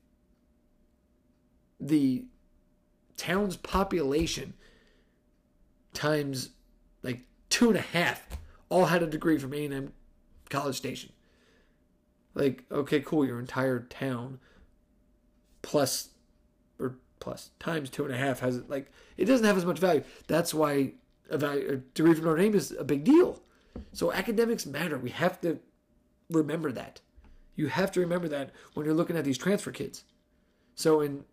[1.79, 2.25] the
[3.17, 4.55] town's population
[5.95, 6.51] times
[7.03, 8.27] like two and a half
[8.71, 9.93] all had a degree from A&M
[10.49, 11.13] College Station.
[12.35, 14.39] Like, okay, cool, your entire town
[15.63, 16.09] plus
[16.79, 19.79] or plus times two and a half has it like it doesn't have as much
[19.79, 20.03] value.
[20.27, 20.93] That's why
[21.29, 23.43] a, value, a degree from Notre Dame is a big deal.
[23.93, 24.99] So academics matter.
[24.99, 25.59] We have to
[26.31, 27.01] remember that.
[27.57, 30.05] You have to remember that when you're looking at these transfer kids.
[30.75, 31.25] So in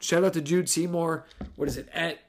[0.00, 1.26] shout out to Jude Seymour.
[1.56, 2.20] What is it at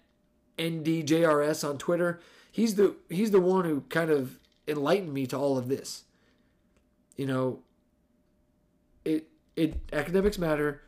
[0.58, 2.22] NDJRS on Twitter?
[2.52, 4.38] He's the he's the one who kind of
[4.72, 6.04] enlightened me to all of this.
[7.16, 7.60] You know,
[9.06, 10.82] it it academics matter.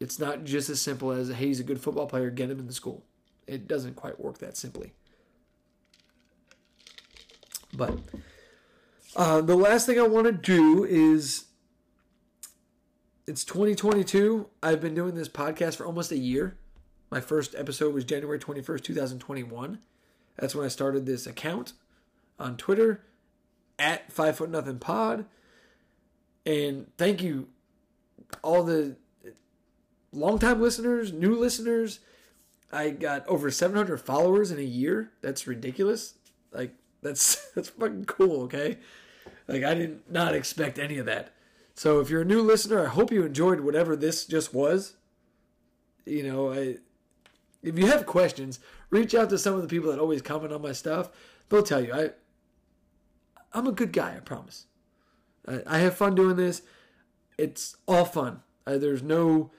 [0.00, 2.66] It's not just as simple as hey, he's a good football player, get him in
[2.66, 3.04] the school.
[3.46, 4.94] It doesn't quite work that simply.
[7.74, 7.98] But
[9.14, 11.46] uh, the last thing I want to do is
[13.26, 14.48] it's 2022.
[14.62, 16.56] I've been doing this podcast for almost a year.
[17.10, 19.78] My first episode was January 21st, 2021.
[20.38, 21.74] That's when I started this account
[22.42, 23.04] on Twitter
[23.78, 25.26] at Five Foot Nothing Pod.
[26.44, 27.48] And thank you,
[28.42, 28.96] all the
[30.12, 32.00] longtime listeners, new listeners.
[32.72, 35.12] I got over 700 followers in a year.
[35.20, 36.14] That's ridiculous.
[36.52, 38.42] Like that's that's fucking cool.
[38.42, 38.78] Okay,
[39.46, 41.32] like I did not expect any of that.
[41.74, 44.94] So if you're a new listener, I hope you enjoyed whatever this just was.
[46.04, 46.76] You know, I,
[47.62, 50.60] if you have questions, reach out to some of the people that always comment on
[50.60, 51.10] my stuff.
[51.48, 52.10] They'll tell you I
[53.54, 54.66] I'm a good guy, I promise.
[55.46, 56.62] I, I have fun doing this.
[57.38, 58.42] It's all fun.
[58.66, 59.50] I, there's no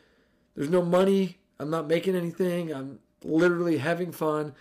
[0.55, 1.39] there's no money.
[1.59, 2.73] I'm not making anything.
[2.73, 4.53] I'm literally having fun,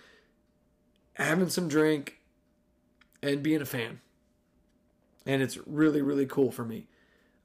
[1.15, 2.21] having some drink,
[3.23, 4.01] and being a fan.
[5.27, 6.89] And it's really, really cool for me.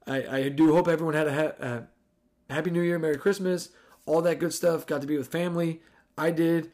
[0.06, 3.70] I, I do hope everyone had a, ha- a happy new year, Merry Christmas,
[4.06, 4.86] all that good stuff.
[4.86, 5.80] Got to be with family.
[6.16, 6.72] I did.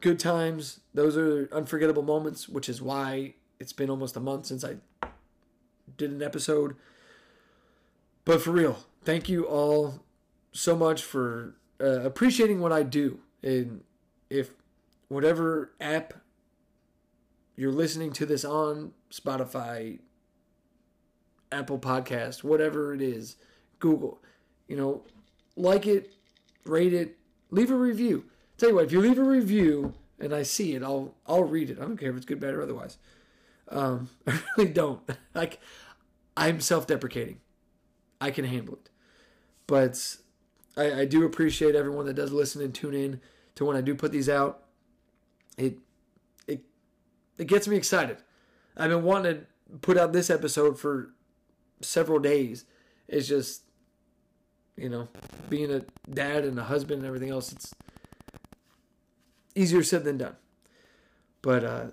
[0.00, 0.80] Good times.
[0.92, 3.34] Those are unforgettable moments, which is why
[3.64, 4.76] it's been almost a month since I
[5.96, 6.76] did an episode.
[8.26, 10.00] But for real, thank you all
[10.52, 13.20] so much for uh, appreciating what I do.
[13.42, 13.82] And
[14.28, 14.50] if
[15.08, 16.12] whatever app
[17.56, 20.00] you're listening to this on, Spotify,
[21.50, 23.36] Apple Podcast, whatever it is,
[23.78, 24.20] Google,
[24.68, 25.04] you know,
[25.56, 26.12] like it,
[26.66, 27.16] rate it,
[27.50, 28.26] leave a review.
[28.58, 31.70] Tell you what, if you leave a review and I see it, I'll I'll read
[31.70, 31.78] it.
[31.78, 32.98] I don't care if it's good, bad, or otherwise.
[33.68, 35.00] Um, I really don't.
[35.34, 35.58] Like,
[36.36, 37.40] I'm self-deprecating.
[38.20, 38.88] I can handle it,
[39.66, 40.16] but
[40.76, 43.20] I, I do appreciate everyone that does listen and tune in
[43.56, 44.62] to when I do put these out.
[45.58, 45.78] It
[46.46, 46.62] it
[47.36, 48.18] it gets me excited.
[48.76, 49.46] I've been wanting to
[49.80, 51.12] put out this episode for
[51.80, 52.64] several days.
[53.08, 53.62] It's just,
[54.76, 55.08] you know,
[55.48, 57.74] being a dad and a husband and everything else, it's
[59.54, 60.36] easier said than done.
[61.42, 61.86] But uh,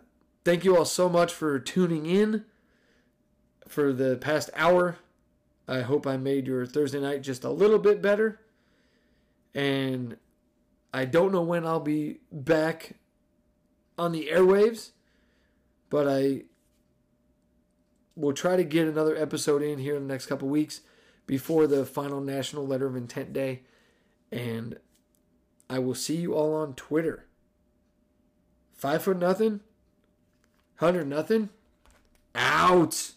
[0.43, 2.45] thank you all so much for tuning in
[3.67, 4.97] for the past hour.
[5.67, 8.41] I hope I made your Thursday night just a little bit better.
[9.53, 10.17] And
[10.93, 12.95] I don't know when I'll be back
[13.97, 14.91] on the airwaves,
[15.89, 16.43] but I
[18.15, 20.81] we'll try to get another episode in here in the next couple weeks
[21.25, 23.61] before the final National Letter of Intent Day.
[24.31, 24.77] And
[25.69, 27.25] I will see you all on Twitter.
[28.73, 29.61] Five foot nothing,
[30.81, 31.49] hundred nothing,
[32.33, 33.11] out.